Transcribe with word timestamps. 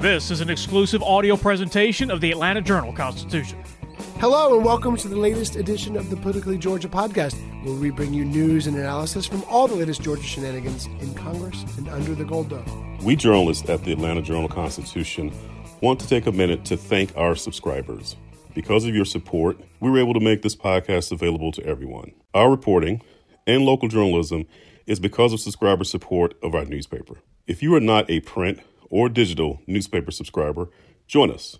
This 0.00 0.30
is 0.30 0.40
an 0.40 0.48
exclusive 0.48 1.02
audio 1.02 1.36
presentation 1.36 2.10
of 2.10 2.22
the 2.22 2.30
Atlanta 2.30 2.62
Journal 2.62 2.90
Constitution. 2.90 3.62
Hello, 4.16 4.56
and 4.56 4.64
welcome 4.64 4.96
to 4.96 5.08
the 5.08 5.16
latest 5.16 5.56
edition 5.56 5.94
of 5.94 6.08
the 6.08 6.16
Politically 6.16 6.56
Georgia 6.56 6.88
podcast, 6.88 7.34
where 7.66 7.74
we 7.74 7.90
bring 7.90 8.14
you 8.14 8.24
news 8.24 8.66
and 8.66 8.78
analysis 8.78 9.26
from 9.26 9.44
all 9.44 9.68
the 9.68 9.74
latest 9.74 10.00
Georgia 10.00 10.22
shenanigans 10.22 10.86
in 10.86 11.12
Congress 11.12 11.66
and 11.76 11.86
under 11.90 12.14
the 12.14 12.24
gold 12.24 12.48
dome. 12.48 12.96
We 13.04 13.14
journalists 13.14 13.68
at 13.68 13.84
the 13.84 13.92
Atlanta 13.92 14.22
Journal 14.22 14.48
Constitution 14.48 15.30
want 15.82 16.00
to 16.00 16.08
take 16.08 16.24
a 16.24 16.32
minute 16.32 16.64
to 16.64 16.78
thank 16.78 17.14
our 17.14 17.34
subscribers. 17.34 18.16
Because 18.54 18.86
of 18.86 18.94
your 18.94 19.04
support, 19.04 19.60
we 19.80 19.90
were 19.90 19.98
able 19.98 20.14
to 20.14 20.20
make 20.20 20.40
this 20.40 20.56
podcast 20.56 21.12
available 21.12 21.52
to 21.52 21.66
everyone. 21.66 22.12
Our 22.32 22.50
reporting 22.50 23.02
and 23.46 23.66
local 23.66 23.88
journalism 23.88 24.46
is 24.86 24.98
because 24.98 25.34
of 25.34 25.40
subscriber 25.40 25.84
support 25.84 26.36
of 26.42 26.54
our 26.54 26.64
newspaper. 26.64 27.18
If 27.46 27.62
you 27.62 27.74
are 27.74 27.80
not 27.80 28.08
a 28.08 28.20
print 28.20 28.60
or 28.90 29.08
digital 29.08 29.60
newspaper 29.66 30.10
subscriber, 30.10 30.68
join 31.06 31.30
us. 31.30 31.58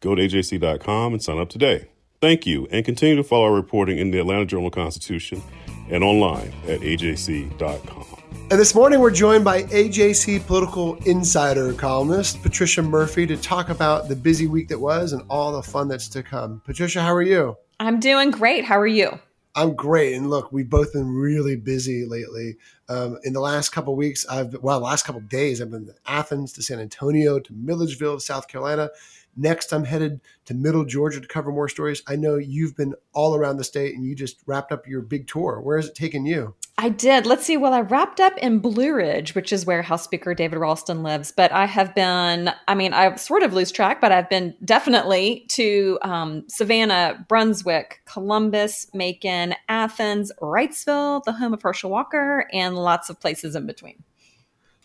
Go 0.00 0.14
to 0.14 0.22
ajc.com 0.22 1.12
and 1.14 1.22
sign 1.22 1.38
up 1.38 1.48
today. 1.48 1.88
Thank 2.20 2.46
you, 2.46 2.66
and 2.70 2.84
continue 2.84 3.16
to 3.16 3.22
follow 3.22 3.44
our 3.44 3.54
reporting 3.54 3.98
in 3.98 4.10
the 4.10 4.18
Atlanta 4.18 4.44
Journal 4.44 4.70
Constitution 4.70 5.40
and 5.88 6.02
online 6.02 6.52
at 6.66 6.80
ajc.com. 6.80 8.04
And 8.50 8.58
this 8.58 8.74
morning, 8.74 9.00
we're 9.00 9.10
joined 9.10 9.44
by 9.44 9.64
AJC 9.64 10.46
political 10.46 10.96
insider 11.04 11.72
columnist 11.74 12.42
Patricia 12.42 12.82
Murphy 12.82 13.26
to 13.26 13.36
talk 13.36 13.68
about 13.68 14.08
the 14.08 14.16
busy 14.16 14.46
week 14.46 14.68
that 14.68 14.80
was 14.80 15.12
and 15.12 15.22
all 15.28 15.52
the 15.52 15.62
fun 15.62 15.88
that's 15.88 16.08
to 16.08 16.22
come. 16.22 16.62
Patricia, 16.64 17.02
how 17.02 17.14
are 17.14 17.22
you? 17.22 17.56
I'm 17.78 18.00
doing 18.00 18.30
great. 18.30 18.64
How 18.64 18.78
are 18.78 18.86
you? 18.86 19.20
I'm 19.58 19.74
great. 19.74 20.14
And 20.14 20.30
look, 20.30 20.52
we've 20.52 20.70
both 20.70 20.92
been 20.92 21.12
really 21.12 21.56
busy 21.56 22.06
lately. 22.06 22.58
Um, 22.88 23.18
in 23.24 23.32
the 23.32 23.40
last 23.40 23.70
couple 23.70 23.96
weeks, 23.96 24.24
I've 24.28 24.52
been, 24.52 24.62
well, 24.62 24.78
last 24.78 25.04
couple 25.04 25.20
days, 25.22 25.60
I've 25.60 25.72
been 25.72 25.86
to 25.86 25.94
Athens, 26.06 26.52
to 26.52 26.62
San 26.62 26.78
Antonio, 26.78 27.40
to 27.40 27.52
Milledgeville, 27.52 28.20
South 28.20 28.46
Carolina. 28.46 28.90
Next, 29.36 29.72
I'm 29.72 29.82
headed 29.82 30.20
to 30.44 30.54
Middle 30.54 30.84
Georgia 30.84 31.20
to 31.20 31.26
cover 31.26 31.50
more 31.50 31.68
stories. 31.68 32.04
I 32.06 32.14
know 32.14 32.36
you've 32.36 32.76
been 32.76 32.94
all 33.12 33.34
around 33.34 33.56
the 33.56 33.64
state 33.64 33.96
and 33.96 34.04
you 34.04 34.14
just 34.14 34.36
wrapped 34.46 34.70
up 34.70 34.86
your 34.86 35.02
big 35.02 35.26
tour. 35.26 35.60
Where 35.60 35.76
has 35.76 35.88
it 35.88 35.96
taken 35.96 36.24
you? 36.24 36.54
I 36.80 36.90
did. 36.90 37.26
Let's 37.26 37.44
see. 37.44 37.56
Well, 37.56 37.74
I 37.74 37.80
wrapped 37.80 38.20
up 38.20 38.38
in 38.38 38.60
Blue 38.60 38.94
Ridge, 38.94 39.34
which 39.34 39.52
is 39.52 39.66
where 39.66 39.82
House 39.82 40.04
Speaker 40.04 40.32
David 40.32 40.58
Ralston 40.58 41.02
lives. 41.02 41.32
But 41.32 41.50
I 41.50 41.66
have 41.66 41.92
been, 41.92 42.52
I 42.68 42.76
mean, 42.76 42.92
I 42.92 43.16
sort 43.16 43.42
of 43.42 43.52
lose 43.52 43.72
track, 43.72 44.00
but 44.00 44.12
I've 44.12 44.30
been 44.30 44.54
definitely 44.64 45.44
to 45.48 45.98
um, 46.02 46.44
Savannah, 46.48 47.26
Brunswick, 47.28 48.02
Columbus, 48.04 48.86
Macon, 48.94 49.56
Athens, 49.68 50.30
Wrightsville, 50.40 51.24
the 51.24 51.32
home 51.32 51.52
of 51.52 51.62
Herschel 51.62 51.90
Walker, 51.90 52.46
and 52.52 52.76
lots 52.76 53.10
of 53.10 53.18
places 53.18 53.56
in 53.56 53.66
between. 53.66 54.04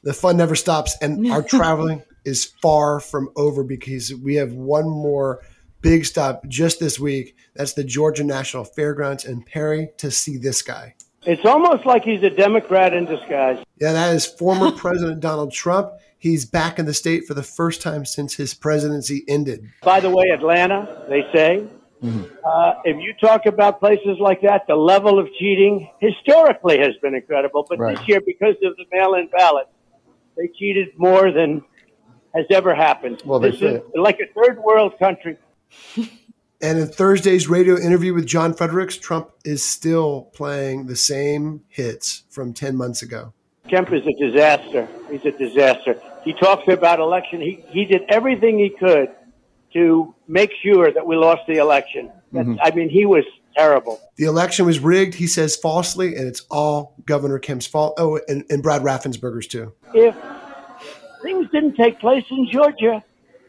The 0.01 0.13
fun 0.13 0.35
never 0.35 0.55
stops. 0.55 0.97
And 0.99 1.31
our 1.31 1.43
traveling 1.47 2.01
is 2.25 2.45
far 2.59 3.01
from 3.01 3.29
over 3.35 3.63
because 3.63 4.11
we 4.15 4.33
have 4.35 4.53
one 4.53 4.89
more 4.89 5.41
big 5.81 6.05
stop 6.05 6.47
just 6.47 6.79
this 6.79 6.99
week. 6.99 7.35
That's 7.53 7.73
the 7.73 7.83
Georgia 7.83 8.23
National 8.23 8.63
Fairgrounds 8.63 9.25
in 9.25 9.43
Perry 9.43 9.89
to 9.99 10.09
see 10.09 10.37
this 10.37 10.63
guy. 10.63 10.95
It's 11.25 11.45
almost 11.45 11.85
like 11.85 12.03
he's 12.03 12.23
a 12.23 12.29
Democrat 12.29 12.93
in 12.93 13.05
disguise. 13.05 13.63
Yeah, 13.79 13.93
that 13.93 14.15
is 14.15 14.25
former 14.25 14.71
President 14.77 15.19
Donald 15.19 15.51
Trump. 15.51 15.91
He's 16.17 16.45
back 16.45 16.79
in 16.79 16.85
the 16.85 16.93
state 16.93 17.25
for 17.25 17.33
the 17.33 17.43
first 17.43 17.81
time 17.81 18.05
since 18.05 18.35
his 18.35 18.53
presidency 18.53 19.23
ended. 19.27 19.69
By 19.81 19.99
the 19.99 20.09
way, 20.09 20.29
Atlanta, 20.29 21.05
they 21.09 21.21
say, 21.33 21.67
mm-hmm. 22.01 22.23
uh, 22.45 22.73
if 22.85 22.97
you 22.97 23.13
talk 23.19 23.45
about 23.45 23.79
places 23.79 24.17
like 24.19 24.41
that, 24.41 24.65
the 24.67 24.75
level 24.75 25.19
of 25.19 25.27
cheating 25.37 25.89
historically 25.99 26.79
has 26.79 26.95
been 27.01 27.13
incredible. 27.13 27.65
But 27.67 27.79
right. 27.79 27.97
this 27.97 28.07
year, 28.07 28.21
because 28.25 28.55
of 28.63 28.75
the 28.77 28.85
mail 28.91 29.15
in 29.15 29.27
ballot, 29.27 29.67
they 30.37 30.47
cheated 30.57 30.89
more 30.97 31.31
than 31.31 31.61
has 32.33 32.45
ever 32.49 32.73
happened. 32.73 33.21
Well, 33.25 33.39
this 33.39 33.61
is 33.61 33.81
like 33.95 34.19
a 34.19 34.33
third 34.33 34.59
world 34.59 34.97
country. 34.99 35.37
And 36.63 36.79
in 36.79 36.87
Thursday's 36.87 37.49
radio 37.49 37.77
interview 37.77 38.13
with 38.13 38.25
John 38.25 38.53
Fredericks, 38.53 38.95
Trump 38.95 39.31
is 39.43 39.61
still 39.61 40.29
playing 40.33 40.87
the 40.87 40.95
same 40.95 41.61
hits 41.67 42.23
from 42.29 42.53
10 42.53 42.77
months 42.77 43.01
ago. 43.01 43.33
Kemp 43.67 43.91
is 43.91 44.07
a 44.07 44.13
disaster. 44.13 44.87
He's 45.11 45.25
a 45.25 45.31
disaster. 45.31 45.99
He 46.23 46.31
talks 46.31 46.65
about 46.69 46.99
election. 46.99 47.41
He, 47.41 47.65
he 47.67 47.83
did 47.83 48.03
everything 48.07 48.57
he 48.59 48.69
could 48.69 49.09
to 49.73 50.15
make 50.29 50.51
sure 50.63 50.89
that 50.89 51.05
we 51.05 51.17
lost 51.17 51.41
the 51.47 51.57
election. 51.57 52.09
Mm-hmm. 52.33 52.55
I 52.63 52.71
mean, 52.71 52.89
he 52.89 53.05
was 53.05 53.25
terrible. 53.57 53.99
The 54.15 54.23
election 54.23 54.65
was 54.65 54.79
rigged, 54.79 55.15
he 55.15 55.27
says 55.27 55.57
falsely, 55.57 56.15
and 56.15 56.29
it's 56.29 56.45
all 56.49 56.95
Governor 57.05 57.39
Kemp's 57.39 57.67
fault. 57.67 57.95
Oh, 57.97 58.21
and, 58.29 58.45
and 58.49 58.63
Brad 58.63 58.83
Raffensperger's 58.83 59.47
too. 59.47 59.73
If 59.93 60.15
things 61.23 61.49
didn't 61.51 61.75
take 61.75 61.99
place 61.99 62.23
in 62.31 62.49
Georgia, 62.49 63.03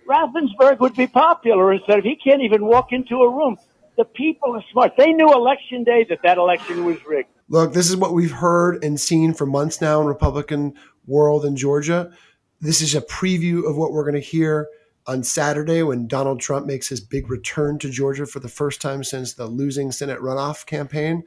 Raffensperger 0.09 0.78
would 0.81 0.97
be 0.97 1.06
popular 1.06 1.72
instead 1.72 1.98
of 1.98 2.04
he 2.04 2.16
can't 2.16 2.42
even 2.42 2.65
walk 2.65 2.92
into 2.92 3.22
a 3.22 3.28
room. 3.28 3.56
The 3.97 4.04
people 4.04 4.56
are 4.56 4.65
smart. 4.72 4.97
They 4.97 5.12
knew 5.12 5.32
election 5.32 5.84
day 5.84 6.04
that 6.09 6.20
that 6.22 6.38
election 6.38 6.84
was 6.84 7.04
rigged. 7.06 7.28
Look, 7.48 7.72
this 7.72 7.91
is 7.91 7.97
what 7.97 8.12
we've 8.12 8.32
heard 8.32 8.82
and 8.82 8.98
seen 8.98 9.34
for 9.34 9.47
months 9.47 9.81
now 9.81 10.00
in 10.00 10.06
Republican 10.06 10.75
world 11.06 11.44
in 11.44 11.56
Georgia. 11.56 12.12
This 12.60 12.81
is 12.81 12.94
a 12.94 13.00
preview 13.00 13.69
of 13.69 13.76
what 13.76 13.92
we're 13.92 14.04
going 14.04 14.15
to 14.15 14.20
hear 14.20 14.69
on 15.06 15.22
Saturday 15.22 15.82
when 15.82 16.09
Donald 16.09 16.41
Trump 16.41 16.66
makes 16.66 16.88
his 16.88 17.00
big 17.00 17.31
return 17.31 17.78
to 17.78 17.91
Georgia 17.91 18.26
for 18.26 18.41
the 18.41 18.48
first 18.48 18.81
time 18.81 19.04
since 19.04 19.34
the 19.34 19.47
losing 19.47 19.92
Senate 19.92 20.19
runoff 20.19 20.65
campaign. 20.66 21.22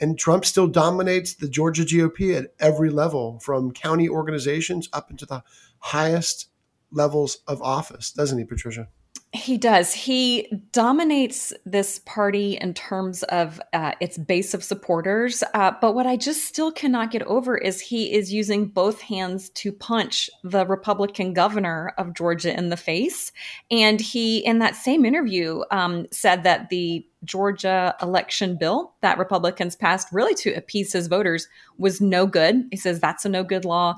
And 0.00 0.18
Trump 0.18 0.44
still 0.44 0.66
dominates 0.66 1.34
the 1.34 1.48
Georgia 1.48 1.82
GOP 1.82 2.36
at 2.36 2.52
every 2.60 2.90
level, 2.90 3.38
from 3.40 3.72
county 3.72 4.08
organizations 4.08 4.88
up 4.92 5.10
into 5.10 5.24
the 5.24 5.42
highest 5.78 6.48
levels 6.92 7.38
of 7.48 7.62
office, 7.62 8.12
doesn't 8.12 8.38
he, 8.38 8.44
Patricia? 8.44 8.88
He 9.34 9.56
does. 9.56 9.94
He 9.94 10.52
dominates 10.72 11.54
this 11.64 12.00
party 12.00 12.58
in 12.60 12.74
terms 12.74 13.22
of 13.24 13.62
uh, 13.72 13.92
its 13.98 14.18
base 14.18 14.52
of 14.52 14.62
supporters. 14.62 15.42
Uh, 15.54 15.72
but 15.80 15.94
what 15.94 16.06
I 16.06 16.18
just 16.18 16.44
still 16.44 16.70
cannot 16.70 17.10
get 17.10 17.22
over 17.22 17.56
is 17.56 17.80
he 17.80 18.12
is 18.12 18.30
using 18.30 18.66
both 18.66 19.00
hands 19.00 19.48
to 19.50 19.72
punch 19.72 20.28
the 20.44 20.66
Republican 20.66 21.32
governor 21.32 21.94
of 21.96 22.12
Georgia 22.12 22.54
in 22.54 22.68
the 22.68 22.76
face. 22.76 23.32
And 23.70 24.02
he, 24.02 24.44
in 24.44 24.58
that 24.58 24.76
same 24.76 25.06
interview, 25.06 25.62
um, 25.70 26.06
said 26.10 26.42
that 26.42 26.68
the 26.68 27.06
Georgia 27.24 27.94
election 28.02 28.56
bill 28.56 28.94
that 29.00 29.16
Republicans 29.16 29.76
passed 29.76 30.08
really 30.12 30.34
to 30.34 30.52
appease 30.52 30.92
his 30.92 31.06
voters 31.06 31.48
was 31.78 32.00
no 32.00 32.26
good. 32.26 32.66
He 32.70 32.76
says 32.76 33.00
that's 33.00 33.24
a 33.24 33.28
no 33.28 33.44
good 33.44 33.64
law. 33.64 33.94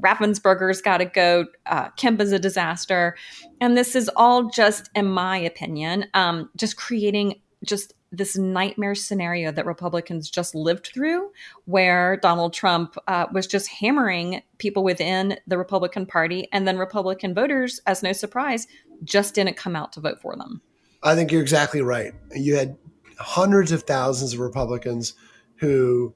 Raffensperger's 0.00 0.80
got 0.80 0.98
to 0.98 1.04
go. 1.04 1.46
Uh, 1.66 1.90
Kemp 1.90 2.20
is 2.20 2.32
a 2.32 2.38
disaster. 2.38 3.16
And 3.60 3.76
this 3.76 3.96
is 3.96 4.10
all 4.16 4.50
just, 4.50 4.90
in 4.94 5.06
my 5.06 5.36
opinion, 5.38 6.06
um, 6.14 6.50
just 6.56 6.76
creating 6.76 7.40
just 7.64 7.94
this 8.10 8.38
nightmare 8.38 8.94
scenario 8.94 9.52
that 9.52 9.66
Republicans 9.66 10.30
just 10.30 10.54
lived 10.54 10.86
through, 10.86 11.30
where 11.66 12.16
Donald 12.16 12.54
Trump 12.54 12.96
uh, 13.06 13.26
was 13.32 13.46
just 13.46 13.68
hammering 13.68 14.42
people 14.56 14.82
within 14.82 15.38
the 15.46 15.58
Republican 15.58 16.06
Party, 16.06 16.48
and 16.52 16.66
then 16.66 16.78
Republican 16.78 17.34
voters, 17.34 17.80
as 17.86 18.02
no 18.02 18.12
surprise, 18.12 18.66
just 19.04 19.34
didn't 19.34 19.56
come 19.56 19.76
out 19.76 19.92
to 19.92 20.00
vote 20.00 20.20
for 20.22 20.36
them. 20.36 20.62
I 21.02 21.14
think 21.14 21.30
you're 21.30 21.42
exactly 21.42 21.82
right. 21.82 22.14
You 22.34 22.56
had 22.56 22.76
hundreds 23.18 23.72
of 23.72 23.82
thousands 23.82 24.32
of 24.32 24.40
Republicans 24.40 25.14
who 25.56 26.14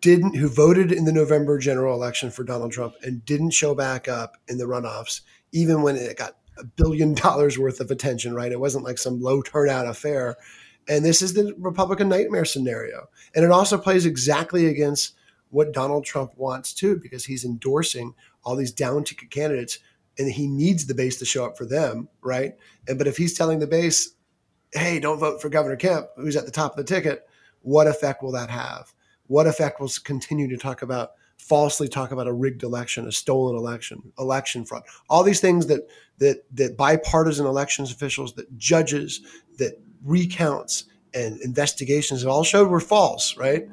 didn't 0.00 0.36
who 0.36 0.48
voted 0.48 0.92
in 0.92 1.04
the 1.04 1.12
November 1.12 1.58
general 1.58 1.94
election 1.94 2.30
for 2.30 2.44
Donald 2.44 2.72
Trump 2.72 2.94
and 3.02 3.24
didn't 3.24 3.50
show 3.50 3.74
back 3.74 4.08
up 4.08 4.36
in 4.48 4.58
the 4.58 4.64
runoffs, 4.64 5.20
even 5.52 5.82
when 5.82 5.96
it 5.96 6.16
got 6.16 6.36
a 6.58 6.64
billion 6.64 7.14
dollars 7.14 7.58
worth 7.58 7.80
of 7.80 7.90
attention, 7.90 8.34
right? 8.34 8.52
It 8.52 8.60
wasn't 8.60 8.84
like 8.84 8.98
some 8.98 9.20
low 9.20 9.42
turnout 9.42 9.86
affair. 9.86 10.36
And 10.88 11.04
this 11.04 11.20
is 11.20 11.34
the 11.34 11.54
Republican 11.58 12.08
nightmare 12.08 12.44
scenario. 12.44 13.08
And 13.34 13.44
it 13.44 13.50
also 13.50 13.76
plays 13.76 14.06
exactly 14.06 14.66
against 14.66 15.14
what 15.50 15.72
Donald 15.72 16.04
Trump 16.04 16.32
wants 16.36 16.72
too, 16.72 16.96
because 16.96 17.24
he's 17.24 17.44
endorsing 17.44 18.14
all 18.44 18.56
these 18.56 18.72
down 18.72 19.04
ticket 19.04 19.30
candidates 19.30 19.78
and 20.18 20.30
he 20.30 20.46
needs 20.46 20.86
the 20.86 20.94
base 20.94 21.18
to 21.18 21.24
show 21.24 21.44
up 21.44 21.56
for 21.56 21.64
them, 21.64 22.08
right? 22.22 22.54
And 22.88 22.98
but 22.98 23.06
if 23.06 23.16
he's 23.16 23.36
telling 23.36 23.58
the 23.58 23.66
base, 23.66 24.14
hey, 24.72 24.98
don't 25.00 25.18
vote 25.18 25.40
for 25.40 25.48
Governor 25.48 25.76
Kemp, 25.76 26.08
who's 26.16 26.36
at 26.36 26.44
the 26.44 26.50
top 26.50 26.72
of 26.72 26.76
the 26.76 26.94
ticket, 26.94 27.26
what 27.62 27.86
effect 27.86 28.22
will 28.22 28.32
that 28.32 28.50
have? 28.50 28.92
What 29.28 29.46
effect 29.46 29.80
will 29.80 29.90
continue 30.04 30.48
to 30.48 30.56
talk 30.56 30.82
about 30.82 31.12
falsely 31.38 31.88
talk 31.88 32.10
about 32.10 32.26
a 32.26 32.32
rigged 32.32 32.62
election, 32.62 33.06
a 33.06 33.12
stolen 33.12 33.56
election, 33.56 34.12
election 34.18 34.64
fraud, 34.64 34.82
all 35.08 35.22
these 35.22 35.40
things 35.40 35.66
that 35.66 35.88
that 36.18 36.42
that 36.52 36.76
bipartisan 36.76 37.46
elections 37.46 37.92
officials, 37.92 38.34
that 38.34 38.58
judges, 38.58 39.20
that 39.58 39.80
recounts 40.04 40.84
and 41.14 41.40
investigations 41.40 42.22
have 42.22 42.30
all 42.30 42.44
showed 42.44 42.68
were 42.68 42.80
false, 42.80 43.36
right? 43.36 43.66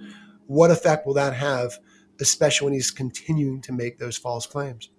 What 0.47 0.71
effect 0.71 1.05
will 1.05 1.15
that 1.15 1.33
have, 1.33 1.79
especially 2.21 2.65
when 2.65 2.73
he's 2.73 2.91
continuing 2.91 3.61
to 3.61 3.73
make 3.73 3.97
those 3.97 4.17
false 4.17 4.45
claims? 4.45 4.89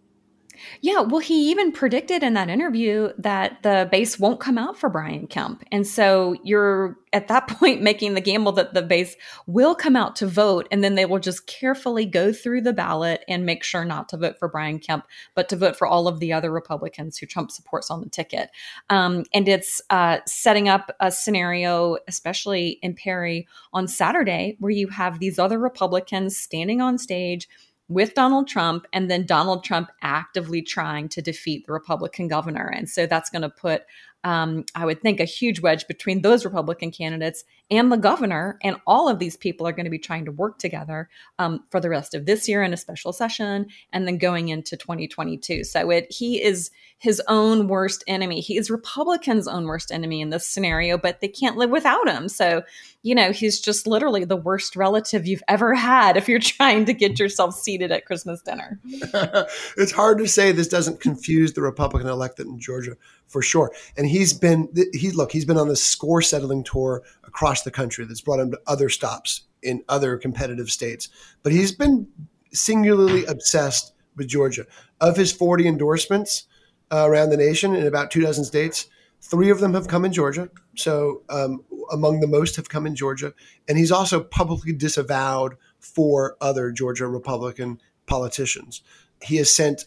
Yeah, 0.81 1.01
well, 1.01 1.21
he 1.21 1.51
even 1.51 1.73
predicted 1.73 2.23
in 2.23 2.35
that 2.35 2.49
interview 2.49 3.11
that 3.19 3.63
the 3.63 3.89
base 3.91 4.19
won't 4.19 4.41
come 4.41 4.59
out 4.59 4.79
for 4.79 4.89
Brian 4.89 5.27
Kemp. 5.27 5.65
And 5.73 5.87
so 5.87 6.37
you're 6.43 6.99
at 7.13 7.29
that 7.29 7.49
point 7.49 7.83
making 7.83 8.15
the 8.15 8.21
gamble 8.21 8.53
that 8.53 8.75
the 8.75 8.83
base 8.83 9.17
will 9.47 9.75
come 9.75 9.97
out 9.97 10.17
to 10.17 10.27
vote 10.27 10.69
and 10.71 10.85
then 10.85 10.95
they 10.95 11.07
will 11.07 11.19
just 11.19 11.47
carefully 11.47 12.05
go 12.05 12.33
through 12.33 12.61
the 12.61 12.73
ballot 12.73 13.25
and 13.29 13.47
make 13.47 13.65
sure 13.65 13.85
not 13.85 14.09
to 14.11 14.17
vote 14.17 14.39
for 14.39 14.49
Brian 14.49 14.79
Kemp, 14.79 15.07
but 15.35 15.49
to 15.49 15.57
vote 15.57 15.77
for 15.77 15.87
all 15.87 16.09
of 16.09 16.21
the 16.21 16.33
other 16.33 16.51
Republicans 16.51 17.19
who 17.19 17.27
Trump 17.27 17.51
supports 17.51 17.91
on 17.91 18.01
the 18.01 18.09
ticket. 18.09 18.51
Um, 18.91 19.25
and 19.33 19.49
it's 19.49 19.81
uh, 19.91 20.19
setting 20.27 20.69
up 20.69 20.95
a 21.01 21.11
scenario, 21.11 21.97
especially 22.09 22.79
in 22.83 22.95
Perry 22.95 23.47
on 23.73 23.89
Saturday, 23.89 24.57
where 24.61 24.71
you 24.71 24.89
have 24.89 25.19
these 25.19 25.39
other 25.39 25.59
Republicans 25.59 26.37
standing 26.37 26.81
on 26.81 26.99
stage 26.99 27.49
with 27.89 28.15
Donald 28.15 28.49
Trump 28.49 28.87
and 28.93 29.11
then 29.11 29.27
Donald 29.27 29.63
Trump 29.63 29.91
actively 30.03 30.61
trying 30.61 31.09
to 31.11 31.23
defeat 31.23 31.67
the 31.67 31.73
Republican 31.73 32.29
governor. 32.29 32.67
And 32.75 32.89
so 32.89 33.07
that's 33.07 33.31
going 33.31 33.43
to 33.43 33.49
put 33.49 33.83
um, 34.27 34.65
I 34.75 34.85
would 34.85 35.03
think, 35.03 35.21
a 35.21 35.25
huge 35.25 35.61
wedge 35.61 35.87
between 35.87 36.23
those 36.23 36.45
Republican 36.45 36.91
candidates 36.91 37.45
and 37.71 37.93
the 37.93 37.97
governor. 37.97 38.59
And 38.61 38.75
all 38.85 39.09
of 39.09 39.21
these 39.21 39.37
people 39.37 39.69
are 39.69 39.73
going 39.73 39.85
to 39.85 39.91
be 39.91 40.01
trying 40.01 40.25
to 40.25 40.33
work 40.33 40.59
together 40.59 41.09
um, 41.39 41.63
for 41.71 41.79
the 41.79 41.89
rest 41.89 42.13
of 42.13 42.27
this 42.27 42.49
year 42.49 42.65
in 42.65 42.73
a 42.73 42.77
special 42.77 43.13
session 43.13 43.67
and 43.93 44.05
then 44.05 44.19
going 44.19 44.49
into 44.49 44.77
2022. 44.77 45.63
So 45.63 45.91
it, 45.91 46.11
he 46.11 46.43
is 46.43 46.73
his 46.99 47.23
own 47.29 47.69
worst 47.69 48.03
enemy. 48.09 48.41
He 48.41 48.57
is 48.57 48.69
Republicans' 48.69 49.47
own 49.47 49.67
worst 49.67 49.93
enemy 49.93 50.21
in 50.21 50.31
this 50.31 50.45
scenario, 50.45 50.99
but 50.99 51.21
they 51.21 51.29
can't 51.29 51.57
live 51.57 51.71
without 51.71 52.09
him. 52.09 52.29
So, 52.29 52.63
you 53.03 53.15
know, 53.15 53.31
he's 53.31 53.61
just 53.61 53.87
literally 53.87 54.25
the 54.25 54.35
worst 54.35 54.75
relative 54.75 55.25
you've 55.25 55.43
ever 55.47 55.73
had 55.73 56.17
if 56.17 56.29
you're 56.29 56.39
trying 56.41 56.85
to 56.87 56.93
get 56.93 57.21
yourself 57.21 57.55
seated 57.55 57.93
at 57.93 58.07
Christmas 58.07 58.43
dinner. 58.43 58.81
it's 59.77 59.93
hard 59.93 60.19
to 60.19 60.27
say 60.27 60.51
this 60.51 60.67
doesn't 60.67 61.01
confuse 61.01 61.53
the 61.53 61.63
Republican 61.63 62.09
elected 62.09 62.47
in 62.47 62.59
Georgia 62.59 62.97
for 63.27 63.43
sure. 63.43 63.73
And 63.97 64.07
he's 64.07 64.33
been 64.33 64.69
he 64.93 65.11
look 65.11 65.33
he's 65.33 65.45
been 65.45 65.59
on 65.59 65.69
this 65.69 65.85
score 65.85 66.23
settling 66.23 66.65
tour 66.65 67.03
across 67.25 67.63
the 67.63 67.71
country 67.71 68.05
that's 68.05 68.21
brought 68.21 68.41
him 68.41 68.51
to 68.53 68.61
other 68.67 68.89
stops 68.89 69.43
in 69.63 69.83
other 69.89 70.17
competitive 70.17 70.71
states. 70.71 71.09
But 71.43 71.53
he's 71.53 71.73
been 71.73 72.07
singularly 72.53 73.25
obsessed 73.27 73.93
with 74.17 74.29
Georgia. 74.29 74.67
Of 75.01 75.17
his 75.17 75.33
40 75.33 75.69
endorsements 75.69 76.47
uh, 76.91 77.05
around 77.09 77.31
the 77.31 77.37
nation 77.37 77.75
in 77.75 77.87
about 77.87 78.11
two 78.11 78.21
dozen 78.21 78.45
states, 78.45 78.87
three 79.21 79.51
of 79.51 79.61
them 79.61 79.75
have 79.75 79.89
come 79.89 80.05
in 80.05 80.13
Georgia. 80.13 80.49
So 80.77 81.23
um, 81.29 81.65
among 81.93 82.21
the 82.21 82.27
most 82.27 82.57
have 82.57 82.69
come 82.69 82.87
in 82.87 82.95
Georgia. 82.95 83.35
And 83.69 83.77
he's 83.77 83.93
also 83.93 84.23
publicly 84.23 84.73
disavowed 84.73 85.57
four 85.81 86.37
other 86.41 86.71
Georgia 86.71 87.07
Republican 87.07 87.81
politicians. 88.07 88.83
He 89.23 89.37
has 89.37 89.55
sent 89.55 89.87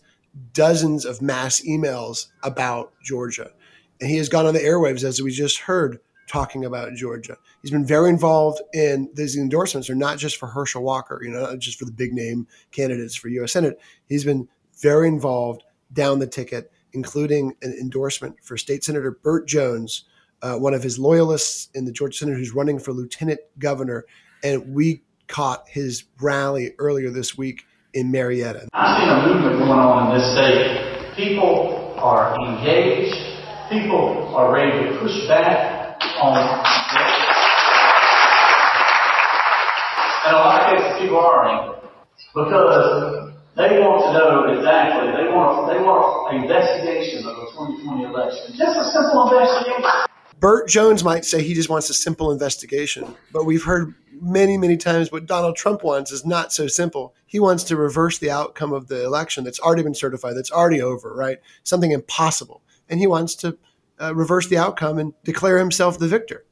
dozens 0.54 1.06
of 1.06 1.22
mass 1.22 1.62
emails 1.62 2.28
about 2.44 2.94
Georgia. 3.04 3.52
And 4.02 4.10
he 4.10 4.18
has 4.18 4.30
gone 4.30 4.46
on 4.46 4.54
the 4.54 4.60
airwaves, 4.60 5.04
as 5.04 5.22
we 5.22 5.31
just 5.31 5.60
heard, 5.60 6.00
talking 6.28 6.64
about 6.64 6.94
Georgia. 6.94 7.38
He's 7.62 7.72
been 7.72 7.86
very 7.86 8.10
involved 8.10 8.62
in 8.74 9.10
these 9.16 9.36
endorsements 9.36 9.90
are 9.90 9.96
not 9.96 10.20
just 10.20 10.38
for 10.38 10.48
Herschel 10.48 10.84
Walker, 10.84 11.20
you 11.24 11.31
know, 11.31 11.42
not 11.42 11.60
just 11.60 11.80
for 11.80 11.86
the 11.86 11.92
big 11.92 12.14
name 12.14 12.48
candidates 12.72 13.16
for 13.16 13.30
U.S. 13.30 13.54
Senate. 13.54 13.80
He's 14.08 14.24
been 14.24 14.48
very 14.80 15.08
involved 15.08 15.64
down 15.92 16.20
the 16.20 16.28
ticket, 16.28 16.72
including 16.94 17.56
an 17.62 17.74
endorsement 17.74 18.38
for 18.44 18.58
State 18.58 18.84
Senator 18.84 19.12
Burt 19.12 19.48
Jones, 19.48 20.06
uh, 20.42 20.56
one 20.56 20.76
of 20.76 20.84
his 20.84 21.00
loyalists 21.00 21.70
in 21.74 21.86
the 21.86 21.92
Georgia 21.92 22.18
Senate 22.18 22.38
who's 22.38 22.54
running 22.54 22.80
for 22.80 22.94
lieutenant 22.94 23.40
governor. 23.58 24.06
And 24.44 24.74
we 24.74 25.02
caught 25.28 25.68
his 25.68 26.06
rally 26.22 26.74
earlier 26.78 27.10
this 27.10 27.38
week 27.38 27.66
in 27.94 28.12
Marietta. 28.12 28.68
I 28.74 29.00
see 29.00 29.10
a 29.10 29.18
movement 29.28 29.60
going 29.60 29.80
on 29.80 30.12
in 30.12 30.20
this 30.20 30.32
state. 30.34 31.16
People 31.16 31.96
are 31.98 32.36
engaged. 32.38 33.16
People 33.70 34.34
are 34.36 34.54
ready 34.54 34.72
to 34.90 35.00
push 35.00 35.28
back 35.28 35.98
on. 36.22 36.38
And 40.26 40.36
a 40.36 40.40
lot 40.40 40.62
of 40.62 40.78
cases, 40.78 41.02
people 41.02 41.18
are 41.18 41.46
angry 41.48 41.90
because 42.34 43.34
they 43.58 43.82
want 43.82 44.06
to 44.06 44.10
know 44.14 44.54
exactly. 44.54 45.10
They 45.12 45.28
want 45.34 45.68
they 45.68 45.82
want 45.82 46.34
an 46.34 46.44
investigation 46.46 47.26
of 47.26 47.36
the 47.36 47.46
2020 47.84 48.06
election. 48.06 48.54
Just 48.56 48.78
a 48.78 48.86
simple 48.94 49.26
investigation. 49.28 50.09
Burt 50.40 50.70
Jones 50.70 51.04
might 51.04 51.26
say 51.26 51.44
he 51.44 51.54
just 51.54 51.70
wants 51.70 51.90
a 51.90 51.94
simple 51.94 52.32
investigation, 52.32 53.16
but 53.34 53.46
we've 53.46 53.64
heard 53.64 53.94
many, 54.22 54.58
many 54.58 54.78
times 54.78 55.12
what 55.12 55.26
Donald 55.26 55.58
Trump 55.58 55.84
wants 55.84 56.12
is 56.12 56.26
not 56.26 56.54
so 56.54 56.68
simple. 56.68 57.14
He 57.26 57.40
wants 57.40 57.64
to 57.66 57.76
reverse 57.76 58.20
the 58.20 58.32
outcome 58.32 58.72
of 58.72 58.88
the 58.88 59.04
election 59.04 59.44
that's 59.44 59.60
already 59.60 59.84
been 59.84 59.94
certified, 59.94 60.38
that's 60.38 60.52
already 60.52 60.82
over, 60.82 61.14
right? 61.14 61.40
Something 61.64 61.92
impossible. 61.92 62.62
And 62.88 63.00
he 63.00 63.08
wants 63.08 63.36
to 63.36 63.58
uh, 64.00 64.16
reverse 64.16 64.48
the 64.48 64.58
outcome 64.58 64.98
and 64.98 65.14
declare 65.24 65.60
himself 65.60 66.00
the 66.00 66.08
victor. 66.08 66.46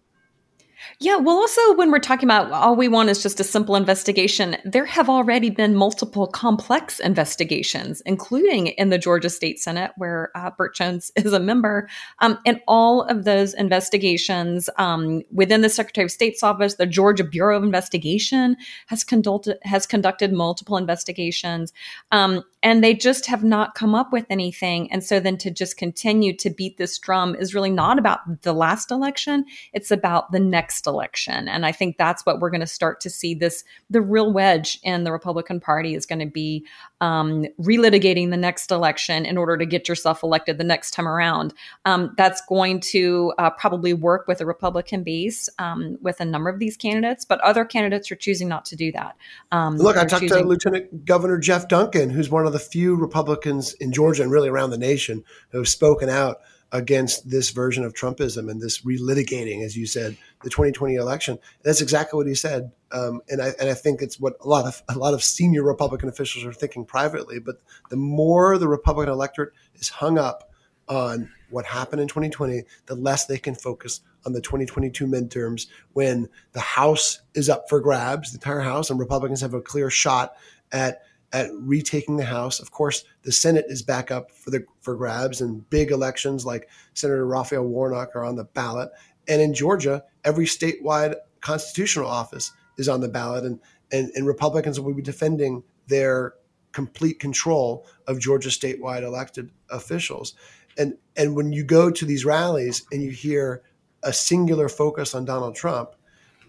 Yeah, 1.00 1.18
well, 1.18 1.38
also, 1.38 1.74
when 1.75 1.92
we're 1.92 2.00
talking 2.00 2.28
about 2.28 2.51
all 2.51 2.75
we 2.75 2.88
want 2.88 3.10
is 3.10 3.22
just 3.22 3.39
a 3.39 3.44
simple 3.44 3.75
investigation, 3.75 4.57
there 4.66 4.86
have 4.86 5.10
already 5.10 5.50
been 5.50 5.75
multiple 5.75 6.28
complex 6.28 7.00
investigations, 7.00 8.01
including 8.06 8.68
in 8.68 8.89
the 8.89 8.98
Georgia 8.98 9.30
State 9.30 9.60
Senate, 9.60 9.92
where 9.98 10.31
uh, 10.36 10.50
Jones 10.74 11.12
is 11.16 11.34
a 11.34 11.39
member. 11.39 11.88
Um, 12.19 12.39
and 12.46 12.62
all 12.67 13.03
of 13.03 13.24
those 13.24 13.53
investigations 13.53 14.70
um, 14.77 15.24
within 15.32 15.62
the 15.62 15.70
Secretary 15.70 16.06
of 16.06 16.12
State's 16.12 16.44
office, 16.44 16.75
the 16.75 16.86
Georgia 16.86 17.24
Bureau 17.24 17.58
of 17.58 17.63
Investigation 17.63 18.58
has 18.88 19.03
conducted 19.03 19.58
has 19.63 19.86
conducted 19.86 20.32
multiple 20.32 20.77
investigations. 20.77 21.74
Um, 22.12 22.44
and 22.63 22.84
they 22.84 22.94
just 22.94 23.27
have 23.27 23.44
not 23.44 23.75
come 23.75 23.94
up 23.94 24.12
with 24.12 24.25
anything. 24.29 24.91
And 24.91 25.03
so 25.03 25.20
then 25.20 25.38
to 25.38 25.51
just 25.51 25.77
continue 25.77 26.36
to 26.38 26.50
beat 26.50 26.77
this 26.77 26.98
drum 26.98 27.36
is 27.36 27.53
really 27.53 27.70
not 27.70 28.00
about 28.00 28.41
the 28.41 28.53
last 28.53 28.91
election, 28.91 29.46
it's 29.74 29.91
about 29.91 30.32
the 30.32 30.39
next 30.39 30.76
election. 30.86 31.48
And 31.48 31.65
I 31.65 31.72
think 31.72 31.98
that's 31.98 32.25
what 32.25 32.39
we're 32.39 32.50
going 32.50 32.62
to 32.62 32.67
start 32.67 33.00
to 33.01 33.10
see 33.10 33.34
this 33.34 33.63
the 33.89 34.01
real 34.01 34.31
wedge 34.31 34.79
in 34.84 35.03
the 35.03 35.12
Republican 35.12 35.60
Party 35.60 35.96
is 35.96 36.05
going 36.05 36.19
to 36.19 36.25
be 36.25 36.65
um, 37.01 37.46
relitigating 37.62 38.29
the 38.29 38.38
next 38.38 38.72
election 38.72 39.25
in 39.25 39.38
order 39.38 39.57
to 39.57 39.65
get 39.65 39.88
yourself 39.88 40.24
elected 40.24 40.57
the 40.57 40.63
next 40.63 40.91
time 40.91 41.07
around. 41.07 41.53
Um, 41.86 42.13
that's 42.17 42.41
going 42.48 42.81
to 42.81 43.34
uh, 43.38 43.50
probably 43.51 43.93
work 43.93 44.27
with 44.27 44.41
a 44.41 44.46
Republican 44.46 45.03
base 45.03 45.50
um, 45.60 45.98
with 46.01 46.19
a 46.19 46.25
number 46.25 46.50
of 46.50 46.60
these 46.60 46.75
candidates, 46.75 47.25
but 47.25 47.39
other 47.41 47.65
candidates 47.65 48.12
are 48.12 48.15
choosing 48.15 48.48
not 48.48 48.65
to 48.65 48.75
do 48.75 48.91
that. 48.91 49.15
Um, 49.51 49.77
Look, 49.77 49.98
I 49.98 50.05
talked 50.05 50.24
choosing- 50.24 50.43
to 50.43 50.48
Lieutenant 50.48 51.05
Governor 51.05 51.38
Jeff 51.38 51.67
Duncan, 51.67 52.10
who's 52.10 52.29
one 52.29 52.46
of 52.46 52.53
the 52.53 52.60
few 52.60 52.96
Republicans 52.96 53.74
in 53.74 53.91
Georgia 53.91 54.24
and 54.24 54.31
really 54.31 54.50
around 54.50 54.72
the 54.72 54.77
nation 54.77 55.24
who 55.50 55.60
have 55.60 55.67
spoken 55.67 56.10
out 56.10 56.38
against 56.71 57.29
this 57.29 57.51
version 57.51 57.83
of 57.83 57.93
Trumpism 57.93 58.50
and 58.50 58.62
this 58.62 58.81
relitigating, 58.81 59.63
as 59.63 59.77
you 59.77 59.86
said, 59.86 60.17
the 60.43 60.50
2020 60.50 60.95
election. 60.95 61.39
That's 61.63 61.81
exactly 61.81 62.17
what 62.17 62.27
he 62.27 62.36
said, 62.36 62.71
um, 62.91 63.21
and 63.29 63.41
I 63.41 63.53
and 63.59 63.69
I 63.69 63.74
think 63.74 64.01
it's 64.01 64.19
what 64.19 64.36
a 64.41 64.47
lot 64.47 64.65
of 64.65 64.81
a 64.89 64.97
lot 64.97 65.13
of 65.13 65.24
senior 65.24 65.63
Republican 65.63 66.09
officials 66.09 66.45
are 66.45 66.53
thinking 66.53 66.86
privately. 66.86 67.39
But 67.39 67.57
the 67.89 67.95
more 67.95 68.57
the 68.57 68.67
Republican 68.67 69.13
electorate 69.13 69.53
is 69.75 69.89
hung 69.89 70.17
up 70.17 70.51
on 70.89 71.29
what 71.50 71.65
happened 71.65 72.01
in 72.01 72.07
2020, 72.07 72.63
the 72.86 72.95
less 72.95 73.25
they 73.25 73.38
can 73.38 73.55
focus 73.55 74.01
on 74.25 74.33
the 74.33 74.41
2022 74.41 75.05
midterms 75.05 75.67
when 75.93 76.29
the 76.51 76.59
House 76.59 77.21
is 77.33 77.50
up 77.50 77.69
for 77.69 77.79
grabs, 77.79 78.31
the 78.31 78.38
entire 78.38 78.62
House, 78.62 78.89
and 78.89 79.00
Republicans 79.00 79.41
have 79.41 79.53
a 79.53 79.62
clear 79.62 79.89
shot 79.89 80.36
at 80.71 81.01
at 81.34 81.50
retaking 81.53 82.17
the 82.17 82.25
House. 82.25 82.60
Of 82.60 82.72
course, 82.72 83.03
the 83.24 83.31
Senate 83.31 83.65
is 83.67 83.81
back 83.81 84.12
up 84.12 84.31
for 84.31 84.50
the 84.50 84.65
for 84.81 84.96
grabs, 84.96 85.41
and 85.41 85.69
big 85.69 85.91
elections 85.91 86.46
like 86.46 86.69
Senator 86.93 87.25
Raphael 87.25 87.63
Warnock 87.63 88.15
are 88.15 88.24
on 88.24 88.36
the 88.36 88.46
ballot. 88.46 88.89
And 89.27 89.41
in 89.41 89.53
Georgia, 89.53 90.03
every 90.24 90.46
statewide 90.46 91.15
constitutional 91.41 92.07
office 92.07 92.51
is 92.77 92.88
on 92.88 93.01
the 93.01 93.10
ballot, 93.10 93.43
and 93.43 93.60
and, 93.91 94.12
and 94.15 94.27
Republicans 94.27 94.79
will 94.79 94.93
be 94.93 95.01
defending 95.01 95.63
their 95.88 96.34
complete 96.72 97.19
control 97.19 97.88
of 98.05 98.19
Georgia 98.19 98.50
statewide 98.50 99.03
elected 99.03 99.51
officials. 99.69 100.34
And 100.77 100.98
and 101.15 101.36
when 101.36 101.51
you 101.51 101.63
go 101.63 101.89
to 101.91 102.05
these 102.05 102.25
rallies 102.25 102.86
and 102.91 103.01
you 103.01 103.12
hear 103.12 103.63
a 104.03 104.13
singular 104.13 104.69
focus 104.69 105.15
on 105.15 105.25
Donald 105.25 105.55
Trump, 105.55 105.96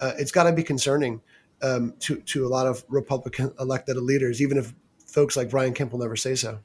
uh, 0.01 0.13
it's 0.19 0.33
got 0.33 0.45
to 0.45 0.53
be 0.53 0.63
concerning 0.63 1.21
um, 1.63 1.95
to 2.01 2.21
to 2.21 2.47
a 2.47 2.49
lot 2.49 2.67
of 2.67 2.85
Republican 2.89 3.53
elected 3.59 3.97
leaders, 3.97 4.41
even 4.41 4.59
if 4.59 4.75
folks 5.07 5.37
like 5.37 5.51
Brian 5.51 5.75
Kemp 5.75 5.93
will 5.93 6.01
never 6.01 6.17
say 6.17 6.35
so. 6.35 6.61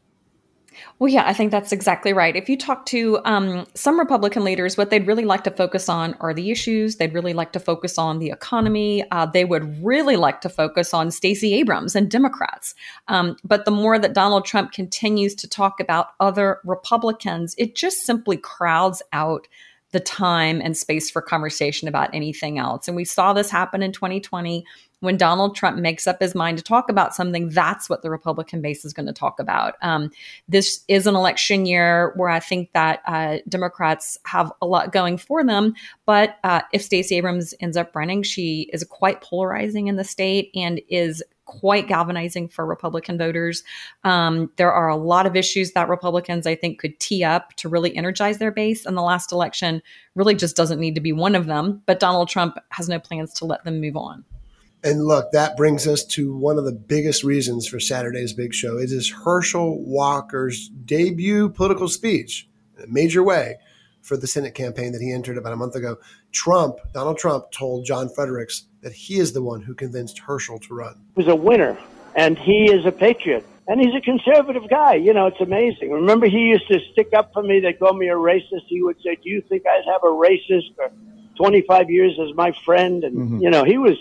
Well, 0.99 1.11
yeah, 1.11 1.27
I 1.27 1.33
think 1.33 1.51
that's 1.51 1.71
exactly 1.71 2.13
right. 2.13 2.35
If 2.35 2.49
you 2.49 2.57
talk 2.57 2.85
to 2.87 3.19
um, 3.25 3.65
some 3.75 3.99
Republican 3.99 4.43
leaders, 4.43 4.77
what 4.77 4.89
they'd 4.89 5.05
really 5.05 5.25
like 5.25 5.43
to 5.43 5.51
focus 5.51 5.89
on 5.89 6.15
are 6.19 6.33
the 6.33 6.51
issues. 6.51 6.95
They'd 6.95 7.13
really 7.13 7.33
like 7.33 7.51
to 7.53 7.59
focus 7.59 7.97
on 7.97 8.19
the 8.19 8.29
economy. 8.29 9.03
Uh, 9.11 9.25
they 9.25 9.45
would 9.45 9.83
really 9.83 10.15
like 10.15 10.41
to 10.41 10.49
focus 10.49 10.93
on 10.93 11.11
Stacey 11.11 11.53
Abrams 11.53 11.95
and 11.95 12.09
Democrats. 12.09 12.75
Um, 13.07 13.37
but 13.43 13.65
the 13.65 13.71
more 13.71 13.99
that 13.99 14.13
Donald 14.13 14.45
Trump 14.45 14.71
continues 14.71 15.35
to 15.35 15.47
talk 15.47 15.79
about 15.79 16.07
other 16.19 16.59
Republicans, 16.63 17.55
it 17.57 17.75
just 17.75 18.05
simply 18.05 18.37
crowds 18.37 19.01
out 19.11 19.47
the 19.93 19.99
time 19.99 20.59
and 20.61 20.75
space 20.75 21.09
for 21.09 21.21
conversation 21.21 21.87
about 21.87 22.13
anything 22.13 22.59
else. 22.59 22.87
And 22.87 22.97
we 22.97 23.05
saw 23.05 23.31
this 23.31 23.49
happen 23.49 23.81
in 23.81 23.93
2020 23.93 24.65
when 25.03 25.17
Donald 25.17 25.53
Trump 25.53 25.77
makes 25.77 26.07
up 26.07 26.21
his 26.21 26.33
mind 26.33 26.57
to 26.57 26.63
talk 26.63 26.89
about 26.89 27.13
something, 27.13 27.49
that's 27.49 27.89
what 27.89 28.03
the 28.03 28.09
Republican 28.09 28.61
base 28.61 28.85
is 28.85 28.93
going 28.93 29.05
to 29.05 29.11
talk 29.11 29.37
about. 29.37 29.75
Um, 29.81 30.09
this 30.47 30.81
is 30.87 31.05
an 31.05 31.13
election 31.13 31.65
year 31.65 32.13
where 32.15 32.29
I 32.29 32.39
think 32.39 32.71
that 32.71 33.01
uh, 33.05 33.39
Democrats 33.49 34.17
have 34.25 34.49
a 34.61 34.65
lot 34.65 34.93
going 34.93 35.17
for 35.17 35.43
them. 35.43 35.73
But 36.05 36.37
uh, 36.45 36.61
if 36.71 36.81
Stacey 36.81 37.17
Abrams 37.17 37.53
ends 37.59 37.75
up 37.75 37.93
running, 37.93 38.23
she 38.23 38.69
is 38.71 38.85
quite 38.85 39.19
polarizing 39.19 39.87
in 39.87 39.97
the 39.97 40.05
state 40.05 40.51
and 40.55 40.79
is 40.87 41.21
quite 41.45 41.87
galvanizing 41.87 42.47
for 42.47 42.65
Republican 42.65 43.17
voters. 43.17 43.63
Um, 44.03 44.51
there 44.55 44.71
are 44.71 44.87
a 44.87 44.95
lot 44.95 45.25
of 45.25 45.35
issues 45.35 45.73
that 45.73 45.89
Republicans, 45.89 46.47
I 46.47 46.55
think, 46.55 46.79
could 46.79 46.99
tee 46.99 47.23
up 47.23 47.53
to 47.57 47.69
really 47.69 47.95
energize 47.95 48.37
their 48.37 48.51
base. 48.51 48.85
And 48.85 48.95
the 48.97 49.01
last 49.01 49.31
election 49.31 49.81
really 50.15 50.35
just 50.35 50.55
doesn't 50.55 50.79
need 50.79 50.95
to 50.95 51.01
be 51.01 51.11
one 51.11 51.35
of 51.35 51.45
them. 51.45 51.81
But 51.85 51.99
Donald 51.99 52.29
Trump 52.29 52.57
has 52.69 52.89
no 52.89 52.99
plans 52.99 53.33
to 53.35 53.45
let 53.45 53.63
them 53.63 53.81
move 53.81 53.97
on. 53.97 54.23
And 54.83 55.05
look, 55.05 55.31
that 55.31 55.55
brings 55.55 55.87
us 55.87 56.03
to 56.07 56.35
one 56.35 56.57
of 56.57 56.65
the 56.65 56.73
biggest 56.73 57.23
reasons 57.23 57.67
for 57.67 57.79
Saturday's 57.79 58.33
big 58.33 58.53
show. 58.53 58.77
It 58.77 58.91
is 58.91 59.09
Herschel 59.09 59.81
Walker's 59.81 60.69
debut 60.85 61.49
political 61.49 61.87
speech 61.87 62.49
in 62.77 62.83
a 62.83 62.87
major 62.87 63.23
way 63.23 63.55
for 64.01 64.17
the 64.17 64.27
Senate 64.27 64.53
campaign 64.53 64.91
that 64.91 65.01
he 65.01 65.13
entered 65.13 65.37
about 65.37 65.53
a 65.53 65.55
month 65.57 65.75
ago. 65.75 65.97
Trump, 66.33 66.77
Donald 66.93 67.17
Trump, 67.17 67.51
told 67.51 67.85
John 67.85 68.09
Fredericks 68.09 68.65
that 68.81 68.91
he 68.91 69.19
is 69.19 69.31
the 69.31 69.41
one 69.41 69.61
who 69.61 69.73
convinced 69.73 70.19
Herschel 70.19 70.59
to 70.59 70.73
run. 70.73 70.95
He 71.15 71.23
was 71.23 71.27
a 71.27 71.35
winner, 71.35 71.77
and 72.15 72.37
he 72.37 72.65
is 72.65 72.85
a 72.85 72.91
patriot. 72.91 73.45
And 73.65 73.79
he's 73.79 73.95
a 73.95 74.01
conservative 74.01 74.69
guy. 74.69 74.95
You 74.95 75.13
know, 75.13 75.27
it's 75.27 75.39
amazing. 75.39 75.89
Remember, 75.89 76.27
he 76.27 76.39
used 76.39 76.67
to 76.67 76.79
stick 76.91 77.13
up 77.15 77.31
for 77.31 77.41
me. 77.41 77.61
They 77.61 77.71
called 77.71 77.97
me 77.97 78.09
a 78.09 78.15
racist. 78.15 78.65
He 78.67 78.83
would 78.83 78.97
say, 79.01 79.15
Do 79.15 79.29
you 79.29 79.41
think 79.47 79.63
I'd 79.65 79.85
have 79.89 80.03
a 80.03 80.07
racist 80.07 80.75
for 80.75 80.91
25 81.37 81.89
years 81.89 82.19
as 82.19 82.35
my 82.35 82.51
friend? 82.65 83.05
And, 83.05 83.15
mm-hmm. 83.15 83.37
you 83.39 83.49
know, 83.49 83.63
he 83.63 83.77
was 83.77 83.95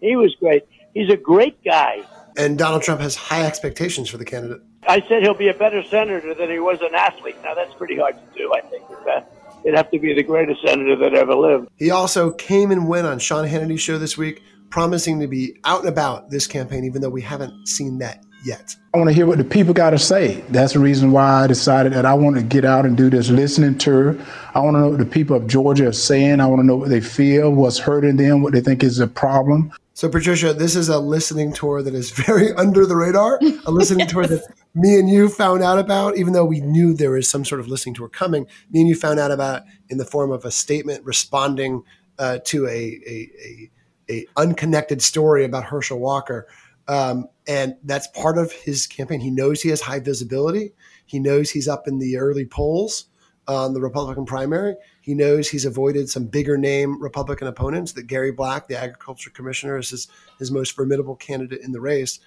he 0.00 0.16
was 0.16 0.34
great. 0.40 0.64
He's 0.94 1.10
a 1.10 1.16
great 1.16 1.62
guy. 1.64 2.02
And 2.36 2.58
Donald 2.58 2.82
Trump 2.82 3.00
has 3.00 3.14
high 3.14 3.46
expectations 3.46 4.10
for 4.10 4.18
the 4.18 4.24
candidate. 4.24 4.60
I 4.88 5.00
said 5.08 5.22
he'll 5.22 5.34
be 5.34 5.48
a 5.48 5.54
better 5.54 5.82
senator 5.84 6.34
than 6.34 6.50
he 6.50 6.58
was 6.58 6.80
an 6.82 6.94
athlete. 6.94 7.36
Now 7.44 7.54
that's 7.54 7.72
pretty 7.74 7.96
hard 7.96 8.16
to 8.16 8.38
do. 8.38 8.52
I 8.52 8.60
think 8.62 8.82
that 9.06 9.32
it'd 9.64 9.76
have 9.76 9.90
to 9.90 9.98
be 9.98 10.14
the 10.14 10.22
greatest 10.22 10.60
senator 10.64 10.96
that 10.96 11.14
ever 11.14 11.34
lived. 11.34 11.68
He 11.76 11.90
also 11.90 12.30
came 12.30 12.70
and 12.70 12.86
went 12.86 13.06
on 13.06 13.18
Sean 13.18 13.46
Hannity's 13.46 13.80
show 13.80 13.98
this 13.98 14.16
week, 14.16 14.42
promising 14.70 15.20
to 15.20 15.26
be 15.26 15.58
out 15.64 15.80
and 15.80 15.88
about 15.88 16.30
this 16.30 16.46
campaign, 16.46 16.84
even 16.84 17.00
though 17.00 17.10
we 17.10 17.22
haven't 17.22 17.66
seen 17.68 17.98
that 17.98 18.22
yet. 18.44 18.76
I 18.92 18.98
want 18.98 19.08
to 19.08 19.14
hear 19.14 19.26
what 19.26 19.38
the 19.38 19.44
people 19.44 19.74
got 19.74 19.90
to 19.90 19.98
say. 19.98 20.42
That's 20.50 20.74
the 20.74 20.78
reason 20.78 21.10
why 21.10 21.44
I 21.44 21.46
decided 21.46 21.92
that 21.94 22.04
I 22.04 22.14
want 22.14 22.36
to 22.36 22.42
get 22.42 22.64
out 22.64 22.84
and 22.84 22.96
do 22.96 23.10
this 23.10 23.30
listening 23.30 23.78
tour. 23.78 24.16
I 24.54 24.60
want 24.60 24.76
to 24.76 24.80
know 24.80 24.88
what 24.90 24.98
the 24.98 25.06
people 25.06 25.36
of 25.36 25.46
Georgia 25.46 25.88
are 25.88 25.92
saying. 25.92 26.40
I 26.40 26.46
want 26.46 26.60
to 26.60 26.66
know 26.66 26.76
what 26.76 26.90
they 26.90 27.00
feel, 27.00 27.50
what's 27.50 27.78
hurting 27.78 28.16
them, 28.16 28.42
what 28.42 28.52
they 28.52 28.60
think 28.60 28.84
is 28.84 29.00
a 29.00 29.06
problem. 29.06 29.72
So, 29.96 30.08
Patricia, 30.08 30.52
this 30.52 30.74
is 30.74 30.88
a 30.88 30.98
listening 30.98 31.52
tour 31.52 31.80
that 31.80 31.94
is 31.94 32.10
very 32.10 32.52
under 32.56 32.84
the 32.84 32.96
radar, 32.96 33.38
a 33.64 33.70
listening 33.70 34.08
tour 34.08 34.26
that 34.26 34.42
me 34.74 34.98
and 34.98 35.08
you 35.08 35.28
found 35.28 35.62
out 35.62 35.78
about, 35.78 36.16
even 36.16 36.32
though 36.32 36.44
we 36.44 36.60
knew 36.60 36.94
there 36.94 37.12
was 37.12 37.30
some 37.30 37.44
sort 37.44 37.60
of 37.60 37.68
listening 37.68 37.94
tour 37.94 38.08
coming. 38.08 38.48
Me 38.72 38.80
and 38.80 38.88
you 38.88 38.96
found 38.96 39.20
out 39.20 39.30
about 39.30 39.62
in 39.88 39.98
the 39.98 40.04
form 40.04 40.32
of 40.32 40.44
a 40.44 40.50
statement 40.50 41.04
responding 41.04 41.84
uh, 42.18 42.38
to 42.44 42.66
a, 42.66 42.70
a, 42.70 43.30
a, 43.40 43.70
a, 44.10 44.26
unconnected 44.36 45.00
story 45.00 45.44
about 45.44 45.62
Herschel 45.62 46.00
Walker. 46.00 46.48
Um, 46.88 47.28
and 47.46 47.76
that's 47.84 48.08
part 48.08 48.36
of 48.36 48.50
his 48.50 48.88
campaign. 48.88 49.20
He 49.20 49.30
knows 49.30 49.62
he 49.62 49.68
has 49.68 49.80
high 49.80 50.00
visibility. 50.00 50.72
He 51.06 51.20
knows 51.20 51.50
he's 51.50 51.68
up 51.68 51.86
in 51.86 52.00
the 52.00 52.16
early 52.16 52.46
polls 52.46 53.06
on 53.46 53.74
the 53.74 53.80
Republican 53.80 54.26
primary. 54.26 54.74
He 55.04 55.14
knows 55.14 55.50
he's 55.50 55.66
avoided 55.66 56.08
some 56.08 56.28
bigger 56.28 56.56
name 56.56 56.98
Republican 57.02 57.46
opponents. 57.46 57.92
That 57.92 58.06
Gary 58.06 58.32
Black, 58.32 58.68
the 58.68 58.80
agriculture 58.80 59.28
commissioner, 59.28 59.76
is 59.76 59.90
his, 59.90 60.08
his 60.38 60.50
most 60.50 60.72
formidable 60.72 61.14
candidate 61.14 61.60
in 61.60 61.72
the 61.72 61.80
race. 61.80 62.20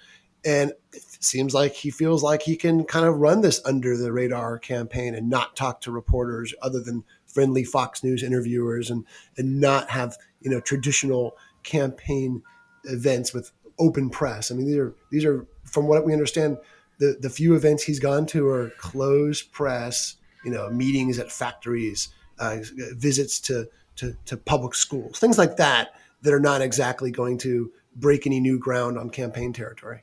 And 0.44 0.72
it 0.92 1.02
seems 1.18 1.54
like 1.54 1.72
he 1.72 1.90
feels 1.90 2.22
like 2.22 2.42
he 2.42 2.54
can 2.54 2.84
kind 2.84 3.04
of 3.04 3.16
run 3.16 3.40
this 3.40 3.60
under 3.64 3.96
the 3.96 4.12
radar 4.12 4.60
campaign 4.60 5.16
and 5.16 5.28
not 5.28 5.56
talk 5.56 5.80
to 5.80 5.90
reporters 5.90 6.54
other 6.62 6.78
than 6.78 7.02
friendly 7.26 7.64
Fox 7.64 8.04
News 8.04 8.22
interviewers 8.22 8.90
and, 8.90 9.04
and 9.36 9.60
not 9.60 9.90
have, 9.90 10.16
you 10.40 10.48
know, 10.48 10.60
traditional 10.60 11.36
campaign 11.64 12.44
events 12.84 13.34
with 13.34 13.50
open 13.80 14.08
press. 14.08 14.52
I 14.52 14.54
mean, 14.54 14.66
these 14.66 14.78
are, 14.78 14.94
these 15.10 15.24
are, 15.24 15.48
from 15.64 15.88
what 15.88 16.06
we 16.06 16.12
understand, 16.12 16.58
the, 17.00 17.16
the 17.20 17.28
few 17.28 17.56
events 17.56 17.82
he's 17.82 17.98
gone 17.98 18.24
to 18.26 18.46
are 18.46 18.70
closed 18.78 19.50
press, 19.50 20.14
you 20.44 20.52
know, 20.52 20.70
meetings 20.70 21.18
at 21.18 21.32
factories, 21.32 22.10
uh, 22.38 22.58
visits 22.96 23.40
to, 23.40 23.68
to, 23.96 24.16
to 24.26 24.36
public 24.36 24.74
schools, 24.74 25.18
things 25.18 25.38
like 25.38 25.56
that, 25.56 25.94
that 26.22 26.32
are 26.32 26.40
not 26.40 26.60
exactly 26.60 27.10
going 27.10 27.38
to 27.38 27.70
break 27.96 28.26
any 28.26 28.40
new 28.40 28.58
ground 28.58 28.98
on 28.98 29.10
campaign 29.10 29.52
territory. 29.52 30.02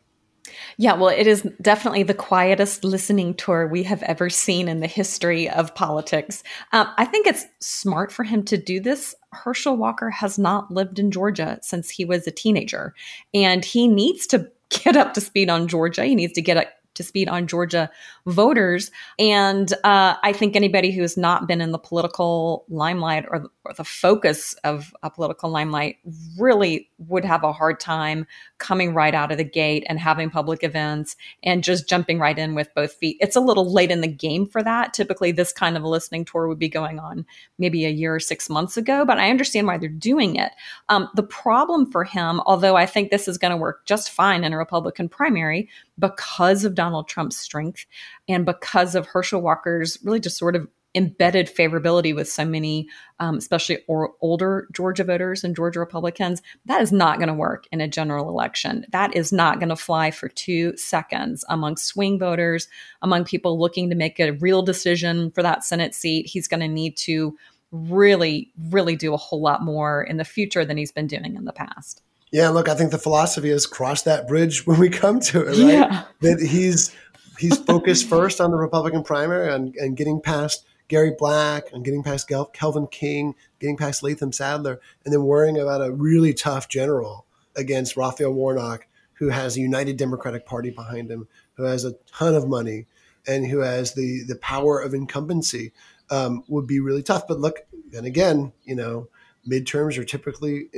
Yeah, 0.78 0.94
well, 0.94 1.10
it 1.10 1.28
is 1.28 1.48
definitely 1.62 2.04
the 2.04 2.14
quietest 2.14 2.84
listening 2.84 3.34
tour 3.34 3.68
we 3.68 3.84
have 3.84 4.04
ever 4.04 4.30
seen 4.30 4.68
in 4.68 4.80
the 4.80 4.88
history 4.88 5.50
of 5.50 5.74
politics. 5.76 6.44
Um, 6.72 6.88
I 6.98 7.06
think 7.06 7.28
it's 7.28 7.46
smart 7.60 8.12
for 8.12 8.24
him 8.24 8.44
to 8.46 8.58
do 8.58 8.80
this. 8.80 9.16
Herschel 9.32 9.76
Walker 9.76 10.10
has 10.10 10.38
not 10.38 10.72
lived 10.72 11.00
in 11.00 11.12
Georgia 11.12 11.60
since 11.62 11.90
he 11.90 12.06
was 12.06 12.28
a 12.28 12.32
teenager, 12.32 12.94
and 13.34 13.66
he 13.66 13.88
needs 13.88 14.28
to 14.28 14.50
get 14.70 14.96
up 14.96 15.14
to 15.14 15.22
speed 15.22 15.50
on 15.50 15.68
Georgia. 15.68 16.06
He 16.06 16.16
needs 16.16 16.34
to 16.34 16.42
get 16.42 16.58
to 16.96 17.04
speed 17.04 17.30
on 17.30 17.48
Georgia 17.48 17.90
voters. 18.26 18.92
And 19.20 19.72
uh, 19.84 20.16
I 20.22 20.34
think 20.34 20.56
anybody 20.56 20.92
who 20.92 21.02
has 21.02 21.16
not 21.18 21.48
been 21.48 21.62
in 21.62 21.72
the 21.72 21.78
political 21.78 22.66
limelight 22.70 23.26
or, 23.30 23.50
or 23.64 23.74
the 23.74 23.84
focus 23.84 24.56
of 24.64 24.94
a 25.04 25.10
political 25.10 25.50
limelight 25.50 25.98
really 26.38 26.90
would 26.98 27.26
have 27.26 27.44
a 27.44 27.54
hard 27.54 27.80
time 27.80 28.26
coming 28.58 28.94
right 28.94 29.14
out 29.14 29.32
of 29.32 29.38
the 29.38 29.44
gate 29.44 29.86
and 29.88 30.00
having 30.00 30.30
public 30.30 30.64
events 30.64 31.16
and 31.44 31.64
just 31.64 31.90
jumping 31.90 32.20
right 32.20 32.38
in 32.38 32.56
with 32.56 32.74
both 32.74 32.94
feet. 32.94 33.18
It's 33.20 33.36
a 33.36 33.42
little 33.42 33.72
late 33.72 33.92
in 33.92 34.02
the 34.02 34.08
game 34.08 34.46
for 34.46 34.64
that. 34.64 34.94
Typically, 34.94 35.32
this 35.32 35.52
kind 35.52 35.76
of 35.76 35.84
a 35.84 35.88
listening 35.88 36.26
tour 36.26 36.48
would 36.48 36.60
be 36.60 36.70
going 36.70 37.00
on 37.00 37.26
maybe 37.58 37.86
a 37.86 37.90
year 37.90 38.16
or 38.16 38.20
six 38.20 38.50
months 38.50 38.78
ago, 38.78 39.06
but 39.06 39.20
I 39.20 39.30
understand 39.30 39.68
why 39.68 39.78
they're 39.78 39.90
doing 39.90 40.36
it. 40.36 40.52
Um, 40.90 41.10
the 41.16 41.24
problem 41.24 41.92
for 41.92 42.04
him, 42.04 42.42
although 42.46 42.76
I 42.76 42.86
think 42.86 43.10
this 43.10 43.28
is 43.28 43.38
going 43.38 43.52
to 43.52 43.58
work 43.58 43.86
just 43.86 44.12
fine 44.12 44.44
in 44.44 44.54
a 44.54 44.58
Republican 44.58 45.10
primary 45.10 45.70
because 45.98 46.66
of 46.66 46.76
Donald 46.76 47.08
Trump's 47.08 47.38
strength 47.38 47.86
and 48.28 48.46
because 48.46 48.96
of 48.96 49.06
Herschel 49.06 49.42
Walker's 49.42 49.98
really 50.04 50.20
just 50.20 50.38
sort 50.38 50.56
of 50.56 50.68
embedded 50.96 51.48
favorability 51.48 52.16
with 52.16 52.30
so 52.30 52.46
many, 52.46 52.88
um, 53.20 53.38
especially 53.38 53.80
or 53.88 54.14
older 54.22 54.68
Georgia 54.72 55.04
voters 55.04 55.44
and 55.44 55.56
Georgia 55.56 55.80
Republicans, 55.80 56.42
that 56.66 56.82
is 56.82 56.92
not 56.92 57.18
going 57.18 57.28
to 57.28 57.34
work 57.34 57.68
in 57.72 57.82
a 57.82 57.88
general 57.88 58.30
election. 58.30 58.86
That 58.92 59.16
is 59.16 59.32
not 59.32 59.60
going 59.60 59.70
to 59.70 59.76
fly 59.76 60.12
for 60.12 60.30
two 60.30 60.76
seconds 60.78 61.44
among 61.50 61.78
swing 61.78 62.18
voters, 62.18 62.68
among 63.02 63.26
people 63.26 63.60
looking 63.60 63.90
to 63.90 63.96
make 63.96 64.20
a 64.20 64.32
real 64.32 64.62
decision 64.62 65.32
for 65.32 65.44
that 65.44 65.64
Senate 65.64 65.94
seat. 65.94 66.28
He's 66.28 66.48
going 66.48 66.62
to 66.62 66.68
need 66.68 66.98
to 66.98 67.38
really, 67.72 68.52
really 68.70 68.96
do 68.96 69.14
a 69.14 69.18
whole 69.18 69.42
lot 69.42 69.64
more 69.64 70.04
in 70.04 70.18
the 70.18 70.24
future 70.24 70.64
than 70.64 70.78
he's 70.78 70.92
been 70.92 71.08
doing 71.08 71.36
in 71.36 71.46
the 71.46 71.54
past. 71.54 72.02
Yeah, 72.32 72.50
look, 72.50 72.68
I 72.68 72.76
think 72.76 72.92
the 72.92 72.98
philosophy 72.98 73.50
is 73.50 73.66
cross 73.66 74.02
that 74.04 74.28
bridge 74.28 74.66
when 74.66 74.80
we 74.80 74.90
come 74.90 75.20
to 75.22 75.42
it, 75.42 75.48
right? 75.48 75.58
Yeah. 75.58 76.04
That 76.22 76.42
he's 76.42 76.94
he's 77.38 77.58
focused 77.58 78.08
first 78.08 78.42
on 78.42 78.52
the 78.52 78.58
Republican 78.58 79.04
primary 79.04 79.54
and, 79.54 79.76
and 79.76 79.96
getting 79.96 80.22
past 80.22 80.66
Gary 80.88 81.14
Black 81.18 81.72
and 81.72 81.84
getting 81.84 82.04
past 82.04 82.30
Kelvin 82.54 82.88
King, 82.88 83.36
getting 83.60 83.78
past 83.78 84.04
Latham 84.04 84.32
Saddler, 84.32 84.80
and 85.04 85.14
then 85.14 85.24
worrying 85.24 85.58
about 85.58 85.86
a 85.86 85.92
really 85.92 86.34
tough 86.34 86.70
general 86.70 87.26
against 87.56 87.98
Raphael 87.98 88.34
Warnock, 88.34 88.88
who 89.14 89.30
has 89.30 89.58
a 89.58 89.62
united 89.62 89.98
Democratic 89.98 90.46
Party 90.46 90.70
behind 90.70 91.10
him, 91.10 91.28
who 91.56 91.64
has 91.64 91.86
a 91.86 91.94
ton 92.06 92.36
of 92.36 92.48
money, 92.48 92.86
and 93.28 93.48
who 93.48 93.60
has 93.60 93.94
the 93.94 94.24
the 94.24 94.36
power 94.36 94.80
of 94.80 94.94
incumbency, 94.94 95.72
um, 96.10 96.44
would 96.48 96.68
be 96.68 96.80
really 96.80 97.04
tough. 97.04 97.28
But 97.28 97.40
look, 97.40 97.66
and 97.96 98.06
again, 98.06 98.54
you 98.64 98.76
know, 98.76 99.08
midterms 99.48 99.98
are 99.98 100.06
typically 100.06 100.70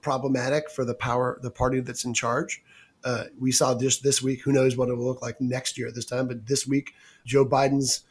problematic 0.00 0.70
for 0.70 0.84
the 0.84 0.94
power, 0.94 1.38
the 1.42 1.50
party 1.50 1.80
that's 1.80 2.04
in 2.04 2.14
charge. 2.14 2.62
Uh, 3.04 3.24
we 3.38 3.52
saw 3.52 3.78
just 3.78 4.02
this 4.02 4.20
week. 4.20 4.42
Who 4.42 4.52
knows 4.52 4.76
what 4.76 4.88
it 4.88 4.94
will 4.94 5.04
look 5.04 5.22
like 5.22 5.40
next 5.40 5.78
year 5.78 5.86
at 5.86 5.94
this 5.94 6.06
time? 6.06 6.26
But 6.26 6.46
this 6.46 6.66
week, 6.66 6.92
Joe 7.24 7.46
Biden's 7.46 8.02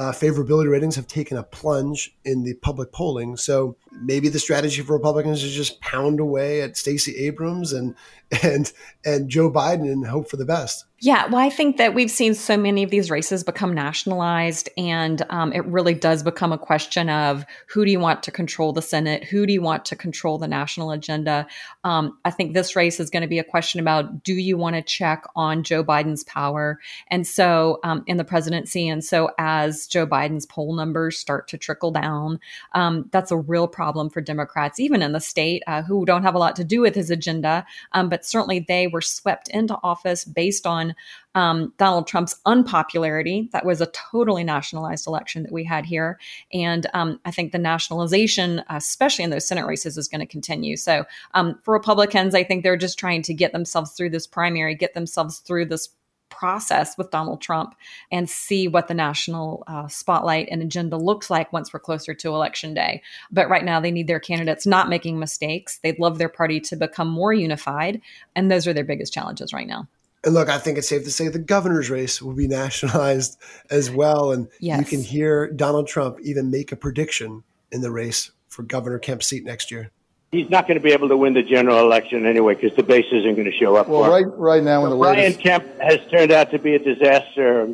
uh, 0.00 0.12
favorability 0.12 0.70
ratings 0.70 0.96
have 0.96 1.06
taken 1.06 1.36
a 1.36 1.42
plunge 1.42 2.16
in 2.24 2.42
the 2.42 2.54
public 2.54 2.90
polling. 2.90 3.36
So 3.36 3.76
maybe 3.92 4.30
the 4.30 4.38
strategy 4.38 4.80
for 4.80 4.94
Republicans 4.94 5.44
is 5.44 5.54
just 5.54 5.78
pound 5.82 6.20
away 6.20 6.62
at 6.62 6.78
Stacey 6.78 7.14
Abrams 7.26 7.74
and 7.74 7.94
and 8.42 8.72
and 9.04 9.28
Joe 9.28 9.50
Biden 9.50 9.92
and 9.92 10.06
hope 10.06 10.30
for 10.30 10.38
the 10.38 10.46
best. 10.46 10.86
Yeah, 11.02 11.28
well, 11.28 11.40
I 11.40 11.48
think 11.48 11.78
that 11.78 11.94
we've 11.94 12.10
seen 12.10 12.34
so 12.34 12.58
many 12.58 12.82
of 12.82 12.90
these 12.90 13.10
races 13.10 13.42
become 13.42 13.72
nationalized, 13.72 14.68
and 14.76 15.24
um, 15.30 15.50
it 15.54 15.64
really 15.64 15.94
does 15.94 16.22
become 16.22 16.52
a 16.52 16.58
question 16.58 17.08
of 17.08 17.46
who 17.68 17.86
do 17.86 17.90
you 17.90 17.98
want 17.98 18.22
to 18.24 18.30
control 18.30 18.74
the 18.74 18.82
Senate? 18.82 19.24
Who 19.24 19.46
do 19.46 19.52
you 19.54 19.62
want 19.62 19.86
to 19.86 19.96
control 19.96 20.36
the 20.36 20.46
national 20.46 20.90
agenda? 20.90 21.46
Um, 21.84 22.18
I 22.26 22.30
think 22.30 22.52
this 22.52 22.76
race 22.76 23.00
is 23.00 23.08
going 23.08 23.22
to 23.22 23.28
be 23.28 23.38
a 23.38 23.44
question 23.44 23.80
about 23.80 24.24
do 24.24 24.34
you 24.34 24.58
want 24.58 24.76
to 24.76 24.82
check 24.82 25.24
on 25.34 25.62
Joe 25.62 25.82
Biden's 25.82 26.22
power? 26.24 26.78
And 27.08 27.26
so, 27.26 27.80
um, 27.82 28.04
in 28.06 28.18
the 28.18 28.24
presidency, 28.24 28.86
and 28.86 29.02
so 29.02 29.30
as 29.38 29.86
Joe 29.86 30.06
Biden's 30.06 30.44
poll 30.44 30.74
numbers 30.74 31.16
start 31.16 31.48
to 31.48 31.56
trickle 31.56 31.92
down, 31.92 32.38
um, 32.74 33.08
that's 33.10 33.30
a 33.30 33.38
real 33.38 33.68
problem 33.68 34.10
for 34.10 34.20
Democrats, 34.20 34.78
even 34.78 35.00
in 35.00 35.12
the 35.12 35.20
state, 35.20 35.62
uh, 35.66 35.80
who 35.80 36.04
don't 36.04 36.24
have 36.24 36.34
a 36.34 36.38
lot 36.38 36.56
to 36.56 36.64
do 36.64 36.82
with 36.82 36.94
his 36.94 37.08
agenda, 37.08 37.64
um, 37.92 38.10
but 38.10 38.26
certainly 38.26 38.60
they 38.68 38.86
were 38.86 39.00
swept 39.00 39.48
into 39.48 39.78
office 39.82 40.26
based 40.26 40.66
on 40.66 40.89
um, 41.34 41.72
Donald 41.78 42.06
Trump's 42.06 42.36
unpopularity. 42.46 43.48
That 43.52 43.64
was 43.64 43.80
a 43.80 43.86
totally 43.86 44.44
nationalized 44.44 45.06
election 45.06 45.42
that 45.44 45.52
we 45.52 45.64
had 45.64 45.86
here. 45.86 46.18
And 46.52 46.86
um, 46.94 47.20
I 47.24 47.30
think 47.30 47.52
the 47.52 47.58
nationalization, 47.58 48.62
especially 48.68 49.24
in 49.24 49.30
those 49.30 49.46
Senate 49.46 49.66
races, 49.66 49.96
is 49.96 50.08
going 50.08 50.20
to 50.20 50.26
continue. 50.26 50.76
So 50.76 51.04
um, 51.34 51.58
for 51.62 51.74
Republicans, 51.74 52.34
I 52.34 52.44
think 52.44 52.62
they're 52.62 52.76
just 52.76 52.98
trying 52.98 53.22
to 53.22 53.34
get 53.34 53.52
themselves 53.52 53.92
through 53.92 54.10
this 54.10 54.26
primary, 54.26 54.74
get 54.74 54.94
themselves 54.94 55.38
through 55.38 55.66
this 55.66 55.90
process 56.30 56.96
with 56.96 57.10
Donald 57.10 57.40
Trump 57.40 57.74
and 58.10 58.30
see 58.30 58.68
what 58.68 58.88
the 58.88 58.94
national 58.94 59.64
uh, 59.66 59.88
spotlight 59.88 60.48
and 60.50 60.62
agenda 60.62 60.96
looks 60.96 61.28
like 61.28 61.52
once 61.52 61.72
we're 61.72 61.80
closer 61.80 62.14
to 62.14 62.28
election 62.28 62.72
day. 62.72 63.02
But 63.30 63.50
right 63.50 63.64
now, 63.64 63.80
they 63.80 63.90
need 63.90 64.06
their 64.06 64.20
candidates 64.20 64.66
not 64.66 64.88
making 64.88 65.18
mistakes. 65.18 65.78
They'd 65.82 65.98
love 65.98 66.18
their 66.18 66.28
party 66.28 66.60
to 66.60 66.76
become 66.76 67.08
more 67.08 67.32
unified. 67.32 68.00
And 68.34 68.50
those 68.50 68.66
are 68.66 68.72
their 68.72 68.84
biggest 68.84 69.12
challenges 69.12 69.52
right 69.52 69.66
now. 69.66 69.88
And 70.22 70.34
look, 70.34 70.48
I 70.48 70.58
think 70.58 70.76
it's 70.76 70.88
safe 70.88 71.04
to 71.04 71.10
say 71.10 71.28
the 71.28 71.38
governor's 71.38 71.88
race 71.88 72.20
will 72.20 72.34
be 72.34 72.48
nationalized 72.62 73.38
as 73.70 73.90
well. 73.90 74.32
And 74.32 74.48
yes. 74.60 74.78
you 74.78 74.84
can 74.84 75.02
hear 75.02 75.50
Donald 75.50 75.86
Trump 75.86 76.18
even 76.22 76.50
make 76.50 76.72
a 76.72 76.76
prediction 76.76 77.42
in 77.72 77.80
the 77.80 77.90
race 77.90 78.30
for 78.48 78.62
Governor 78.62 78.98
Kemp's 78.98 79.26
seat 79.26 79.44
next 79.44 79.70
year. 79.70 79.90
He's 80.32 80.48
not 80.48 80.68
going 80.68 80.78
to 80.78 80.82
be 80.82 80.92
able 80.92 81.08
to 81.08 81.16
win 81.16 81.34
the 81.34 81.42
general 81.42 81.80
election 81.80 82.24
anyway 82.24 82.54
because 82.54 82.76
the 82.76 82.84
base 82.84 83.06
isn't 83.10 83.34
going 83.34 83.50
to 83.50 83.56
show 83.56 83.74
up. 83.74 83.88
Well, 83.88 84.08
right, 84.08 84.26
right 84.38 84.62
now, 84.62 84.84
in 84.84 84.90
the 84.90 84.96
Brian 84.96 85.18
latest... 85.18 85.40
Kemp 85.40 85.66
has 85.80 85.98
turned 86.08 86.30
out 86.30 86.52
to 86.52 86.58
be 86.58 86.76
a 86.76 86.78
disaster. 86.78 87.68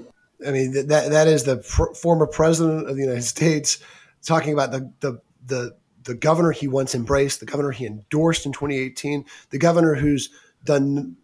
I 0.47 0.51
mean, 0.53 0.73
that 0.73 1.11
that 1.11 1.27
is 1.27 1.45
the 1.45 1.59
pr- 1.59 1.93
former 1.93 2.27
president 2.27 2.89
of 2.89 2.97
the 2.97 3.03
United 3.03 3.25
States 3.25 3.79
talking 4.25 4.55
about 4.55 4.71
the 4.71 4.91
the 5.01 5.21
the 5.45 5.77
the 6.05 6.15
governor 6.15 6.51
he 6.51 6.67
once 6.67 6.95
embraced, 6.95 7.41
the 7.41 7.47
governor 7.47 7.73
he 7.73 7.85
endorsed 7.85 8.47
in 8.47 8.53
2018, 8.53 9.27
the 9.51 9.59
governor 9.59 9.95
who's 9.95 10.31
done 10.65 11.17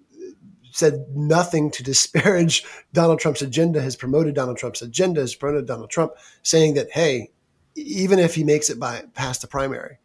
said 0.73 1.07
nothing 1.15 1.71
to 1.71 1.83
disparage 1.83 2.65
Donald 2.93 3.21
Trump's 3.21 3.43
agenda, 3.43 3.81
has 3.81 3.97
promoted 3.97 4.35
Donald 4.35 4.59
Trump's 4.59 4.83
agenda, 4.83 5.21
has 5.21 5.35
promoted 5.35 5.67
Donald 5.67 5.91
Trump, 5.91 6.13
saying 6.43 6.75
that, 6.75 6.91
hey, 6.91 7.31
even 7.75 8.19
if 8.19 8.35
he 8.35 8.45
makes 8.45 8.71
it 8.71 8.79
by 8.79 9.05
past 9.15 9.41
the 9.41 9.47
primary, 9.47 9.99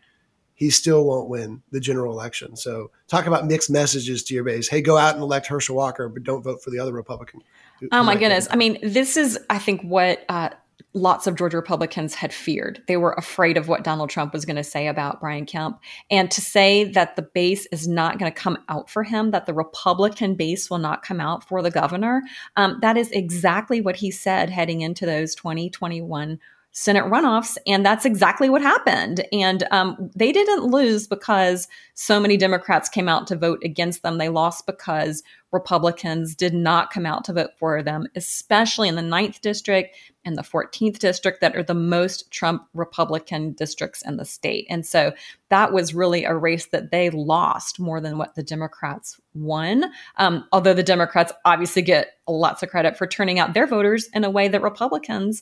he 0.53 0.69
still 0.69 1.05
won't 1.05 1.29
win 1.29 1.61
the 1.71 1.79
general 1.79 2.11
election. 2.11 2.55
So 2.55 2.89
talk 3.07 3.27
about 3.27 3.45
mixed 3.45 3.69
messages 3.69 4.23
to 4.23 4.33
your 4.33 4.43
base. 4.43 4.67
Hey, 4.67 4.81
go 4.81 4.97
out 4.97 5.13
and 5.13 5.21
elect 5.21 5.47
Herschel 5.47 5.75
Walker, 5.75 6.09
but 6.09 6.23
don't 6.23 6.41
vote 6.41 6.63
for 6.63 6.71
the 6.71 6.79
other 6.79 6.93
Republican. 6.93 7.43
Oh 7.91 8.03
my 8.03 8.15
goodness. 8.15 8.47
I 8.49 8.55
mean, 8.55 8.79
this 8.81 9.17
is, 9.17 9.37
I 9.51 9.59
think, 9.59 9.83
what 9.83 10.25
uh, 10.29 10.49
lots 10.97 11.27
of 11.27 11.35
Georgia 11.35 11.57
Republicans 11.57 12.15
had 12.15 12.33
feared. 12.33 12.81
They 12.87 12.97
were 12.97 13.13
afraid 13.13 13.57
of 13.57 13.67
what 13.67 13.83
Donald 13.83 14.09
Trump 14.09 14.33
was 14.33 14.45
going 14.45 14.55
to 14.55 14.63
say 14.63 14.87
about 14.87 15.19
Brian 15.19 15.45
Kemp. 15.45 15.79
And 16.09 16.29
to 16.31 16.41
say 16.41 16.83
that 16.91 17.15
the 17.15 17.21
base 17.21 17.67
is 17.67 17.87
not 17.87 18.19
going 18.19 18.31
to 18.31 18.37
come 18.37 18.57
out 18.67 18.89
for 18.89 19.03
him, 19.03 19.31
that 19.31 19.45
the 19.45 19.53
Republican 19.53 20.35
base 20.35 20.69
will 20.69 20.77
not 20.77 21.03
come 21.03 21.21
out 21.21 21.47
for 21.47 21.61
the 21.61 21.71
governor, 21.71 22.21
um, 22.55 22.79
that 22.81 22.97
is 22.97 23.11
exactly 23.11 23.81
what 23.81 23.95
he 23.95 24.11
said 24.11 24.49
heading 24.49 24.81
into 24.81 25.05
those 25.05 25.35
2021 25.35 26.39
Senate 26.77 27.05
runoffs. 27.05 27.57
And 27.65 27.83
that's 27.83 28.05
exactly 28.05 28.51
what 28.51 28.61
happened. 28.61 29.25
And 29.33 29.63
um, 29.71 30.11
they 30.15 30.31
didn't 30.31 30.65
lose 30.65 31.07
because 31.07 31.67
so 31.95 32.19
many 32.19 32.37
Democrats 32.37 32.87
came 32.87 33.09
out 33.09 33.25
to 33.27 33.35
vote 33.35 33.59
against 33.63 34.03
them. 34.03 34.19
They 34.19 34.29
lost 34.29 34.67
because 34.67 35.23
Republicans 35.51 36.35
did 36.35 36.53
not 36.53 36.91
come 36.91 37.07
out 37.07 37.23
to 37.23 37.33
vote 37.33 37.49
for 37.57 37.81
them, 37.81 38.05
especially 38.15 38.87
in 38.87 38.95
the 38.95 39.01
9th 39.01 39.41
district 39.41 39.95
and 40.23 40.37
the 40.37 40.43
14th 40.43 40.99
district 40.99 41.41
that 41.41 41.55
are 41.55 41.63
the 41.63 41.73
most 41.73 42.29
Trump 42.29 42.67
Republican 42.75 43.53
districts 43.53 44.03
in 44.05 44.17
the 44.17 44.25
state. 44.25 44.67
And 44.69 44.85
so 44.85 45.13
that 45.49 45.73
was 45.73 45.95
really 45.95 46.25
a 46.25 46.35
race 46.35 46.67
that 46.67 46.91
they 46.91 47.09
lost 47.09 47.79
more 47.79 47.99
than 47.99 48.19
what 48.19 48.35
the 48.35 48.43
Democrats 48.43 49.19
won. 49.33 49.85
Um, 50.17 50.45
although 50.51 50.75
the 50.75 50.83
Democrats 50.83 51.33
obviously 51.43 51.81
get 51.81 52.17
lots 52.27 52.61
of 52.61 52.69
credit 52.69 52.97
for 52.97 53.07
turning 53.07 53.39
out 53.39 53.55
their 53.55 53.65
voters 53.65 54.09
in 54.13 54.23
a 54.23 54.29
way 54.29 54.47
that 54.47 54.61
Republicans 54.61 55.41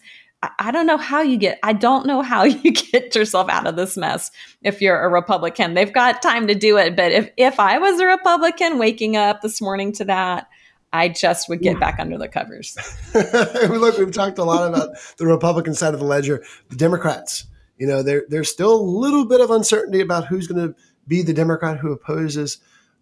I 0.59 0.71
don't 0.71 0.87
know 0.87 0.97
how 0.97 1.21
you 1.21 1.37
get, 1.37 1.59
I 1.63 1.73
don't 1.73 2.05
know 2.05 2.21
how 2.21 2.43
you 2.43 2.71
get 2.71 3.15
yourself 3.15 3.49
out 3.49 3.67
of 3.67 3.75
this 3.75 3.97
mess 3.97 4.31
if 4.61 4.81
you're 4.81 4.99
a 4.99 5.09
Republican. 5.09 5.73
They've 5.73 5.93
got 5.93 6.21
time 6.21 6.47
to 6.47 6.55
do 6.55 6.77
it. 6.77 6.95
But 6.95 7.11
if, 7.11 7.29
if 7.37 7.59
I 7.59 7.77
was 7.77 7.99
a 7.99 8.07
Republican 8.07 8.77
waking 8.77 9.15
up 9.15 9.41
this 9.41 9.61
morning 9.61 9.91
to 9.93 10.05
that, 10.05 10.47
I 10.93 11.09
just 11.09 11.49
would 11.49 11.61
get 11.61 11.77
back 11.77 11.99
under 11.99 12.17
the 12.17 12.29
covers. 12.29 12.77
Look, 13.13 13.97
we've 13.97 14.13
talked 14.13 14.37
a 14.37 14.45
lot 14.45 14.69
about 14.69 14.95
the 15.17 15.25
Republican 15.25 15.73
side 15.73 15.93
of 15.93 15.99
the 15.99 16.05
ledger. 16.05 16.41
The 16.69 16.77
Democrats, 16.77 17.45
you 17.77 17.85
know, 17.85 18.01
there, 18.01 18.23
there's 18.29 18.49
still 18.49 18.73
a 18.73 18.81
little 18.81 19.25
bit 19.25 19.41
of 19.41 19.51
uncertainty 19.51 19.99
about 19.99 20.27
who's 20.27 20.47
going 20.47 20.69
to 20.69 20.75
be 21.05 21.21
the 21.21 21.33
Democrat 21.33 21.79
who 21.79 21.91
opposes 21.91 22.59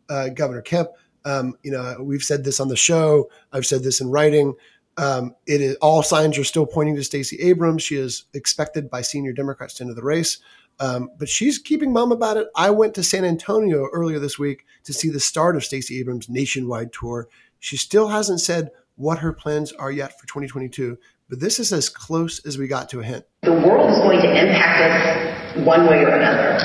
uh, 0.10 0.30
Governor 0.30 0.64
Kemp. 0.64 0.90
Um, 1.26 1.56
you 1.62 1.72
know, 1.72 1.98
we've 2.02 2.24
said 2.24 2.44
this 2.44 2.60
on 2.60 2.68
the 2.68 2.76
show. 2.76 3.30
I've 3.52 3.66
said 3.66 3.84
this 3.84 4.02
in 4.02 4.10
writing. 4.10 4.56
Um, 4.98 5.36
it 5.48 5.62
is 5.62 5.76
all 5.78 6.04
signs 6.04 6.38
are 6.38 6.44
still 6.44 6.66
pointing 6.66 6.96
to 6.96 7.04
Stacey 7.04 7.38
Abrams. 7.42 7.84
She 7.84 7.96
is 7.96 8.26
expected 8.34 8.90
by 8.90 9.02
senior 9.02 9.34
Democrats 9.34 9.74
to 9.76 9.84
enter 9.84 9.96
the 9.96 10.04
race, 10.04 10.38
um, 10.80 11.10
but 11.18 11.30
she's 11.30 11.58
keeping 11.58 11.92
mum 11.92 12.12
about 12.12 12.38
it. 12.38 12.48
I 12.56 12.70
went 12.70 12.94
to 12.96 13.04
San 13.04 13.26
Antonio 13.26 13.88
earlier 13.92 14.20
this 14.20 14.38
week 14.38 14.66
to 14.84 14.94
see 14.94 15.10
the 15.10 15.20
start 15.20 15.56
of 15.56 15.64
Stacey 15.64 16.00
Abrams' 16.00 16.30
nationwide 16.30 16.94
tour. 16.94 17.28
She 17.60 17.78
still 17.78 18.10
hasn't 18.10 18.42
said 18.42 18.72
what 18.96 19.20
her 19.20 19.34
plans 19.34 19.72
are 19.74 19.92
yet 19.92 20.20
for 20.20 20.28
2022, 20.28 20.98
but 21.30 21.40
this 21.40 21.60
is 21.60 21.74
as 21.74 21.90
close 21.90 22.46
as 22.46 22.58
we 22.58 22.68
got 22.68 22.90
to 22.90 23.00
a 23.00 23.04
hint. 23.04 23.26
The 23.42 23.54
world 23.54 23.90
is 23.90 23.98
going 23.98 24.22
to 24.22 24.30
impact 24.30 25.58
us 25.58 25.66
one 25.66 25.88
way 25.88 26.04
or 26.04 26.10
another. 26.10 26.58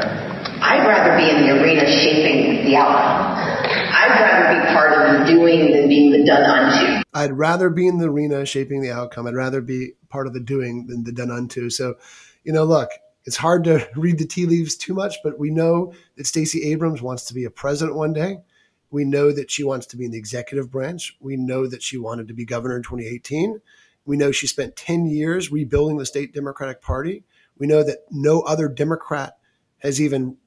I'd 0.61 0.87
rather 0.87 1.17
be 1.17 1.31
in 1.31 1.47
the 1.47 1.62
arena 1.62 1.87
shaping 1.87 2.67
the 2.67 2.77
outcome. 2.77 3.58
I'd 4.09 4.23
rather 4.23 4.61
be 4.61 4.73
part 4.73 4.92
of 4.92 5.27
the 5.27 5.33
doing 5.33 5.73
than 5.73 5.88
being 5.88 6.12
the 6.12 6.25
done 6.25 6.42
unto. 6.42 7.03
I'd 7.14 7.33
rather 7.33 7.71
be 7.71 7.87
in 7.87 7.99
the 7.99 8.09
arena 8.09 8.47
shaping 8.47 8.81
the 8.81 8.90
outcome. 8.90 9.27
I'd 9.27 9.35
rather 9.35 9.61
be 9.61 9.92
part 10.09 10.27
of 10.27 10.33
the 10.33 10.40
doing 10.40 10.87
than 10.87 11.05
the 11.05 11.12
done 11.12 11.31
unto. 11.31 11.71
So, 11.71 11.97
you 12.44 12.53
know, 12.53 12.64
look, 12.64 12.90
it's 13.25 13.37
hard 13.37 13.64
to 13.64 13.88
read 13.97 14.18
the 14.18 14.27
tea 14.27 14.47
leaves 14.47 14.77
too 14.77 14.94
much, 14.94 15.16
but 15.23 15.38
we 15.38 15.51
know 15.51 15.92
that 16.16 16.27
Stacey 16.27 16.71
Abrams 16.71 17.03
wants 17.03 17.25
to 17.27 17.35
be 17.35 17.44
a 17.44 17.51
president 17.51 17.97
one 17.97 18.12
day. 18.12 18.38
We 18.90 19.05
know 19.05 19.33
that 19.33 19.51
she 19.51 19.64
wants 19.64 19.87
to 19.88 19.97
be 19.97 20.07
in 20.07 20.12
the 20.12 20.18
executive 20.18 20.71
branch. 20.71 21.16
We 21.21 21.37
know 21.37 21.66
that 21.66 21.83
she 21.83 21.99
wanted 21.99 22.29
to 22.29 22.35
be 22.35 22.47
governor 22.47 22.77
in 22.77 22.83
2018. 22.83 23.61
We 24.07 24.16
know 24.16 24.33
she 24.33 24.47
spent 24.47 24.77
10 24.77 25.07
years 25.07 25.53
rebuilding 25.53 25.99
the 25.99 26.07
state 26.07 26.33
Democratic 26.33 26.81
Party. 26.81 27.25
We 27.59 27.66
know 27.66 27.83
that 27.83 28.07
no 28.11 28.40
other 28.40 28.68
Democrat 28.68 29.37
has 29.79 30.01
even 30.01 30.38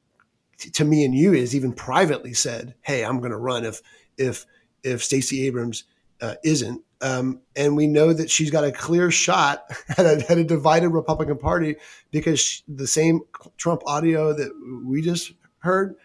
to 0.73 0.85
me 0.85 1.03
and 1.05 1.15
you 1.15 1.33
is 1.33 1.55
even 1.55 1.73
privately 1.73 2.33
said, 2.33 2.75
"Hey, 2.81 3.03
I'm 3.03 3.19
going 3.19 3.31
to 3.31 3.37
run 3.37 3.65
if 3.65 3.81
if 4.17 4.45
if 4.83 5.03
Stacey 5.03 5.45
Abrams 5.47 5.85
uh, 6.21 6.35
isn't." 6.43 6.83
Um, 7.01 7.41
and 7.55 7.75
we 7.75 7.87
know 7.87 8.13
that 8.13 8.29
she's 8.29 8.51
got 8.51 8.63
a 8.63 8.71
clear 8.71 9.09
shot 9.09 9.65
at 9.97 10.05
a, 10.05 10.23
at 10.29 10.37
a 10.37 10.43
divided 10.43 10.89
Republican 10.89 11.37
Party 11.37 11.77
because 12.11 12.39
she, 12.39 12.63
the 12.67 12.87
same 12.87 13.21
Trump 13.57 13.81
audio 13.87 14.33
that 14.33 14.51
we 14.85 15.01
just 15.01 15.33
heard, 15.59 15.95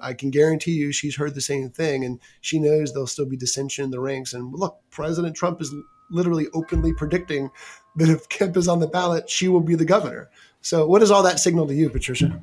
I 0.00 0.14
can 0.14 0.30
guarantee 0.30 0.72
you 0.72 0.92
she's 0.92 1.16
heard 1.16 1.34
the 1.34 1.40
same 1.40 1.70
thing, 1.70 2.04
and 2.04 2.20
she 2.40 2.58
knows 2.58 2.92
there'll 2.92 3.06
still 3.06 3.26
be 3.26 3.36
dissension 3.36 3.84
in 3.84 3.90
the 3.90 4.00
ranks. 4.00 4.32
And 4.32 4.52
look, 4.52 4.80
President 4.90 5.36
Trump 5.36 5.60
is 5.60 5.74
literally 6.10 6.46
openly 6.54 6.92
predicting 6.92 7.50
that 7.96 8.08
if 8.08 8.28
Kemp 8.28 8.56
is 8.56 8.68
on 8.68 8.80
the 8.80 8.86
ballot, 8.86 9.28
she 9.28 9.48
will 9.48 9.60
be 9.60 9.74
the 9.74 9.84
governor. 9.84 10.30
So, 10.66 10.84
what 10.84 10.98
does 10.98 11.12
all 11.12 11.22
that 11.22 11.38
signal 11.38 11.68
to 11.68 11.74
you, 11.74 11.88
Patricia? 11.88 12.42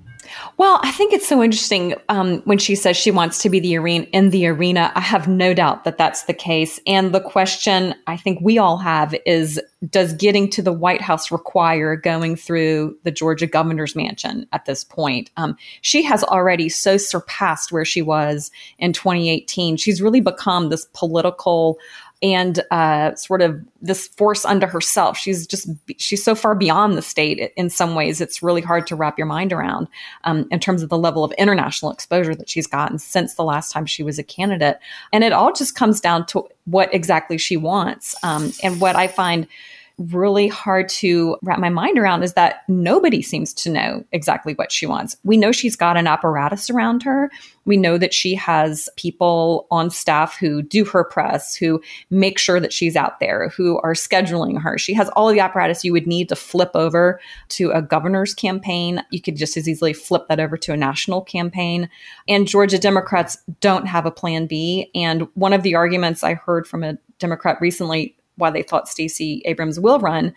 Well, 0.56 0.80
I 0.82 0.92
think 0.92 1.12
it's 1.12 1.28
so 1.28 1.44
interesting 1.44 1.94
um, 2.08 2.40
when 2.46 2.58
she 2.58 2.74
says 2.74 2.96
she 2.96 3.12
wants 3.12 3.40
to 3.40 3.50
be 3.50 3.60
the 3.60 3.76
arena 3.76 4.06
in 4.14 4.30
the 4.30 4.48
arena. 4.48 4.94
I 4.96 5.02
have 5.02 5.28
no 5.28 5.54
doubt 5.54 5.84
that 5.84 5.98
that's 5.98 6.24
the 6.24 6.34
case. 6.34 6.80
And 6.88 7.14
the 7.14 7.20
question 7.20 7.94
I 8.08 8.16
think 8.16 8.40
we 8.42 8.58
all 8.58 8.78
have 8.78 9.14
is: 9.26 9.60
Does 9.90 10.14
getting 10.14 10.50
to 10.52 10.62
the 10.62 10.72
White 10.72 11.02
House 11.02 11.32
require 11.34 11.98
going 11.98 12.38
through 12.38 12.98
the 13.04 13.12
Georgia 13.12 13.46
governor's 13.46 13.94
mansion 13.94 14.48
at 14.54 14.64
this 14.64 14.86
point? 14.86 15.30
Um, 15.36 15.58
she 15.82 16.02
has 16.04 16.24
already 16.24 16.70
so 16.70 16.96
surpassed 16.96 17.74
where 17.74 17.84
she 17.84 18.02
was 18.02 18.52
in 18.80 18.94
2018. 18.94 19.76
She's 19.76 20.02
really 20.02 20.22
become 20.22 20.70
this 20.70 20.88
political 20.94 21.78
and 22.24 22.64
uh, 22.72 23.14
sort 23.16 23.42
of 23.42 23.62
this 23.82 24.08
force 24.08 24.46
unto 24.46 24.66
herself. 24.66 25.18
She's 25.18 25.46
just 25.46 25.68
she's 25.98 26.24
so 26.24 26.34
far 26.34 26.56
beyond 26.56 26.98
the 26.98 27.02
state 27.02 27.52
in 27.58 27.70
some 27.70 27.96
ways. 27.96 28.22
It's 28.22 28.42
really 28.42 28.62
hard 28.62 28.88
to 28.88 28.96
wrap 28.96 29.18
your 29.18 29.28
mind 29.28 29.52
around 29.52 29.90
um, 30.24 30.48
in 30.50 30.62
terms 30.62 30.82
of 30.82 30.88
the 30.88 30.98
level 30.98 31.26
of 31.26 31.34
international 31.34 31.92
exposure 31.92 32.34
that 32.34 32.50
she's 32.50 32.66
gotten 32.66 32.98
since 32.98 33.36
the 33.36 33.44
last 33.44 33.74
time 33.74 33.86
she 33.86 34.04
was 34.04 34.18
a 34.18 34.24
candidate. 34.24 34.80
And 35.12 35.26
it 35.26 35.34
all 35.34 35.52
just 35.52 35.76
comes 35.76 36.00
down 36.00 36.26
to 36.28 36.48
what 36.64 36.94
exactly 36.94 37.38
she 37.38 37.58
wants. 37.58 38.16
Um, 38.24 38.54
and 38.64 38.80
what 38.80 38.96
I 38.96 39.08
find 39.08 39.46
really 40.00 40.48
hard 40.48 40.90
to 40.90 41.38
wrap 41.44 41.60
my 41.60 41.70
mind 41.70 42.00
around 42.00 42.24
is 42.24 42.34
that 42.34 42.64
nobody 42.68 43.22
seems 43.22 43.54
to 43.54 43.70
know 43.70 44.04
exactly 44.12 44.54
what 44.56 44.72
she 44.72 44.86
wants. 44.86 45.16
We 45.24 45.38
know 45.38 45.52
she's 45.52 45.76
got 45.76 45.98
an 45.98 46.08
apparatus 46.08 46.70
around 46.70 47.04
her. 47.04 47.30
We 47.66 47.78
know 47.78 47.98
that 47.98 48.14
she 48.14 48.34
has 48.36 48.90
people 48.98 49.68
on 49.70 49.90
staff 49.90 50.36
who 50.38 50.62
do 50.64 50.84
her 50.86 51.04
press, 51.04 51.56
who 51.56 51.82
make 52.10 52.40
sure 52.40 52.60
that 52.60 52.74
she's 52.74 52.96
out 52.96 53.20
there, 53.20 53.50
who 53.50 53.80
are 53.80 53.94
scheduling 53.94 54.60
her. 54.60 54.78
She 54.78 54.94
has 54.96 55.10
all 55.10 55.30
of 55.30 55.36
the 55.36 55.42
apparatus 55.42 55.86
you 55.86 55.94
would 55.94 56.08
need 56.08 56.28
to 56.30 56.36
flip 56.36 56.72
over 56.74 57.20
to 57.50 57.72
a 57.72 57.82
governor's 57.82 58.34
campaign. 58.34 59.04
You 59.12 59.22
could 59.22 59.38
just 59.38 59.58
as 59.58 59.70
easily 59.70 59.94
flip 59.94 60.28
that 60.28 60.40
over 60.40 60.58
to 60.58 60.74
a 60.74 60.78
national 60.78 61.22
campaign. 61.22 61.88
And 62.28 62.48
Georgia 62.48 62.80
Democrats 62.80 63.38
don't 63.62 63.86
have 63.86 64.06
a 64.06 64.12
plan 64.12 64.48
B. 64.48 64.90
And 64.96 65.28
one 65.36 65.54
of 65.54 65.64
the 65.64 65.76
arguments 65.76 66.24
I 66.24 66.34
heard 66.34 66.68
from 66.68 66.84
a 66.84 66.98
Democrat 67.20 67.62
recently 67.62 68.18
why 68.38 68.50
they 68.50 68.64
thought 68.64 68.88
Stacey 68.88 69.42
Abrams 69.46 69.80
will 69.80 70.00
run 70.00 70.34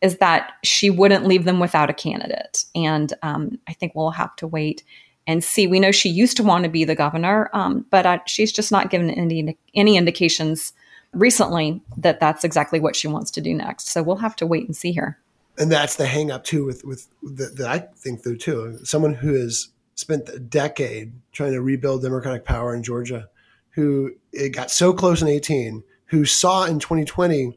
is 0.00 0.18
that 0.18 0.52
she 0.64 0.88
wouldn't 0.88 1.26
leave 1.26 1.44
them 1.44 1.60
without 1.60 1.90
a 1.90 1.94
candidate. 1.94 2.64
And 2.74 3.12
um, 3.22 3.58
I 3.68 3.72
think 3.74 3.94
we'll 3.94 4.10
have 4.10 4.34
to 4.36 4.46
wait 4.46 4.82
and 5.26 5.44
see. 5.44 5.66
We 5.66 5.80
know 5.80 5.92
she 5.92 6.08
used 6.08 6.36
to 6.38 6.42
want 6.42 6.64
to 6.64 6.70
be 6.70 6.84
the 6.84 6.94
governor, 6.94 7.50
um, 7.52 7.84
but 7.90 8.06
uh, 8.06 8.18
she's 8.26 8.52
just 8.52 8.72
not 8.72 8.90
given 8.90 9.10
any, 9.10 9.56
any 9.74 9.96
indications 9.96 10.72
recently 11.12 11.82
that 11.96 12.20
that's 12.20 12.44
exactly 12.44 12.80
what 12.80 12.96
she 12.96 13.08
wants 13.08 13.30
to 13.32 13.40
do 13.40 13.54
next. 13.54 13.88
So 13.88 14.02
we'll 14.02 14.16
have 14.16 14.36
to 14.36 14.46
wait 14.46 14.66
and 14.66 14.76
see 14.76 14.92
here. 14.92 15.18
And 15.58 15.70
that's 15.70 15.96
the 15.96 16.06
hang 16.06 16.30
up 16.30 16.44
too 16.44 16.64
with 16.64 16.84
with 16.84 17.08
that 17.22 17.68
I 17.68 17.80
think 17.96 18.22
though 18.22 18.36
too. 18.36 18.78
Someone 18.84 19.12
who 19.12 19.34
has 19.34 19.68
spent 19.94 20.28
a 20.30 20.38
decade 20.38 21.12
trying 21.32 21.52
to 21.52 21.60
rebuild 21.60 22.02
Democratic 22.02 22.44
power 22.44 22.74
in 22.74 22.82
Georgia, 22.82 23.28
who 23.70 24.12
it 24.32 24.50
got 24.50 24.70
so 24.70 24.92
close 24.94 25.20
in 25.20 25.28
18 25.28 25.82
who 26.10 26.24
saw 26.24 26.64
in 26.64 26.78
2020, 26.78 27.56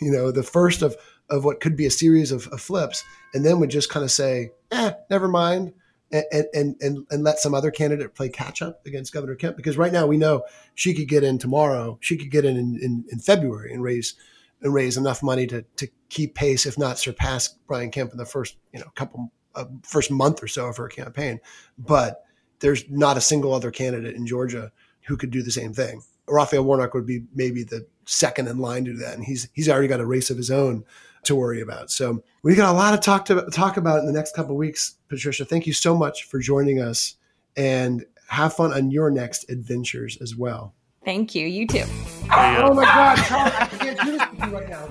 you 0.00 0.12
know, 0.12 0.30
the 0.30 0.42
first 0.42 0.82
of 0.82 0.96
of 1.30 1.42
what 1.42 1.60
could 1.60 1.74
be 1.74 1.86
a 1.86 1.90
series 1.90 2.30
of, 2.30 2.46
of 2.48 2.60
flips, 2.60 3.02
and 3.32 3.44
then 3.44 3.58
would 3.58 3.70
just 3.70 3.90
kind 3.90 4.04
of 4.04 4.10
say, 4.10 4.50
"eh, 4.70 4.92
never 5.10 5.26
mind," 5.26 5.72
and, 6.12 6.46
and 6.52 6.76
and 6.80 7.06
and 7.10 7.24
let 7.24 7.38
some 7.38 7.54
other 7.54 7.70
candidate 7.70 8.14
play 8.14 8.28
catch 8.28 8.62
up 8.62 8.84
against 8.86 9.12
Governor 9.12 9.34
Kemp. 9.34 9.56
Because 9.56 9.78
right 9.78 9.92
now 9.92 10.06
we 10.06 10.18
know 10.18 10.44
she 10.74 10.94
could 10.94 11.08
get 11.08 11.24
in 11.24 11.38
tomorrow, 11.38 11.98
she 12.00 12.16
could 12.16 12.30
get 12.30 12.44
in 12.44 12.56
in, 12.56 13.04
in, 13.10 13.18
February 13.18 13.72
and 13.72 13.82
raise 13.82 14.14
and 14.60 14.74
raise 14.74 14.96
enough 14.96 15.22
money 15.22 15.46
to 15.46 15.62
to 15.76 15.88
keep 16.10 16.34
pace, 16.34 16.66
if 16.66 16.78
not 16.78 16.98
surpass 16.98 17.56
Brian 17.66 17.90
Kemp 17.90 18.12
in 18.12 18.18
the 18.18 18.26
first 18.26 18.56
you 18.72 18.80
know 18.80 18.90
couple 18.94 19.32
uh, 19.54 19.64
first 19.82 20.10
month 20.10 20.42
or 20.42 20.48
so 20.48 20.66
of 20.66 20.76
her 20.76 20.88
campaign. 20.88 21.40
But 21.78 22.22
there's 22.60 22.84
not 22.90 23.16
a 23.16 23.22
single 23.22 23.54
other 23.54 23.70
candidate 23.70 24.14
in 24.14 24.26
Georgia 24.26 24.72
who 25.06 25.16
could 25.16 25.30
do 25.30 25.42
the 25.42 25.50
same 25.50 25.72
thing. 25.72 26.02
Raphael 26.28 26.64
Warnock 26.64 26.94
would 26.94 27.06
be 27.06 27.24
maybe 27.34 27.64
the 27.64 27.86
second 28.06 28.48
in 28.48 28.58
line 28.58 28.84
to 28.84 28.92
do 28.92 28.98
that, 28.98 29.14
and 29.14 29.24
he's 29.24 29.48
he's 29.52 29.68
already 29.68 29.88
got 29.88 30.00
a 30.00 30.06
race 30.06 30.30
of 30.30 30.36
his 30.36 30.50
own 30.50 30.84
to 31.24 31.34
worry 31.34 31.60
about. 31.60 31.90
So 31.90 32.22
we 32.42 32.54
got 32.54 32.72
a 32.72 32.76
lot 32.76 32.94
of 32.94 33.00
talk 33.00 33.24
to 33.26 33.46
talk 33.52 33.76
about 33.76 34.00
in 34.00 34.06
the 34.06 34.12
next 34.12 34.34
couple 34.34 34.56
weeks. 34.56 34.96
Patricia, 35.08 35.44
thank 35.44 35.66
you 35.66 35.72
so 35.72 35.96
much 35.96 36.24
for 36.24 36.38
joining 36.38 36.80
us, 36.80 37.16
and 37.56 38.04
have 38.28 38.54
fun 38.54 38.72
on 38.72 38.90
your 38.90 39.10
next 39.10 39.50
adventures 39.50 40.18
as 40.20 40.34
well. 40.36 40.74
Thank 41.04 41.34
you. 41.34 41.46
You 41.46 41.66
too. 41.66 41.84
Uh, 42.30 42.62
oh 42.64 42.74
my 42.74 42.84
God, 42.84 43.16
Charlie, 43.16 43.52
I 43.54 43.66
can't 43.78 44.00
do 44.00 44.12
this 44.12 44.30
with 44.30 44.40
you 44.40 44.56
right 44.56 44.68
now. 44.70 44.88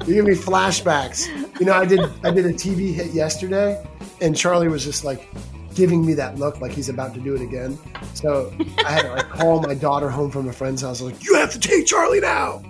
you 0.06 0.14
give 0.14 0.24
me 0.24 0.34
flashbacks. 0.34 1.26
You 1.58 1.66
know, 1.66 1.74
I 1.74 1.84
did 1.84 2.00
I 2.22 2.30
did 2.30 2.46
a 2.46 2.52
TV 2.52 2.94
hit 2.94 3.12
yesterday, 3.12 3.84
and 4.20 4.36
Charlie 4.36 4.68
was 4.68 4.84
just 4.84 5.04
like, 5.04 5.28
giving 5.74 6.04
me 6.04 6.14
that 6.14 6.38
look 6.38 6.60
like 6.60 6.72
he's 6.72 6.88
about 6.88 7.14
to 7.14 7.20
do 7.20 7.34
it 7.34 7.40
again. 7.40 7.78
So 8.14 8.52
I 8.84 8.90
had 8.90 9.02
to 9.02 9.12
like 9.12 9.28
call 9.30 9.60
my 9.60 9.74
daughter 9.74 10.10
home 10.10 10.30
from 10.30 10.48
a 10.48 10.52
friend's 10.52 10.82
house. 10.82 11.00
I 11.00 11.04
was 11.04 11.12
like, 11.12 11.24
you 11.24 11.34
have 11.34 11.52
to 11.52 11.58
take 11.58 11.86
Charlie 11.86 12.20
now. 12.20 12.62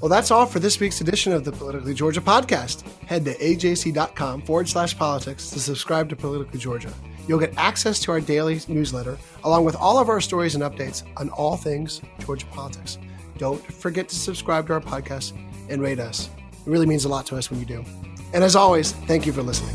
Well, 0.00 0.08
that's 0.08 0.30
all 0.30 0.46
for 0.46 0.60
this 0.60 0.78
week's 0.78 1.00
edition 1.00 1.32
of 1.32 1.44
the 1.44 1.50
Politically 1.50 1.92
Georgia 1.92 2.20
podcast. 2.20 2.82
Head 3.06 3.24
to 3.24 3.34
ajc.com 3.34 4.42
forward 4.42 4.68
slash 4.68 4.96
politics 4.96 5.50
to 5.50 5.58
subscribe 5.58 6.08
to 6.10 6.16
Politically 6.16 6.60
Georgia. 6.60 6.92
You'll 7.26 7.40
get 7.40 7.52
access 7.56 7.98
to 8.00 8.12
our 8.12 8.20
daily 8.20 8.60
newsletter, 8.68 9.18
along 9.42 9.64
with 9.64 9.74
all 9.74 9.98
of 9.98 10.08
our 10.08 10.20
stories 10.20 10.54
and 10.54 10.62
updates 10.62 11.02
on 11.16 11.30
all 11.30 11.56
things 11.56 12.00
Georgia 12.20 12.46
politics. 12.46 12.96
Don't 13.38 13.60
forget 13.72 14.08
to 14.08 14.14
subscribe 14.14 14.68
to 14.68 14.74
our 14.74 14.80
podcast 14.80 15.32
and 15.68 15.82
rate 15.82 15.98
us. 15.98 16.30
It 16.52 16.70
really 16.70 16.86
means 16.86 17.04
a 17.04 17.08
lot 17.08 17.26
to 17.26 17.36
us 17.36 17.50
when 17.50 17.58
you 17.58 17.66
do. 17.66 17.84
And 18.32 18.44
as 18.44 18.54
always, 18.54 18.92
thank 18.92 19.26
you 19.26 19.32
for 19.32 19.42
listening. 19.42 19.74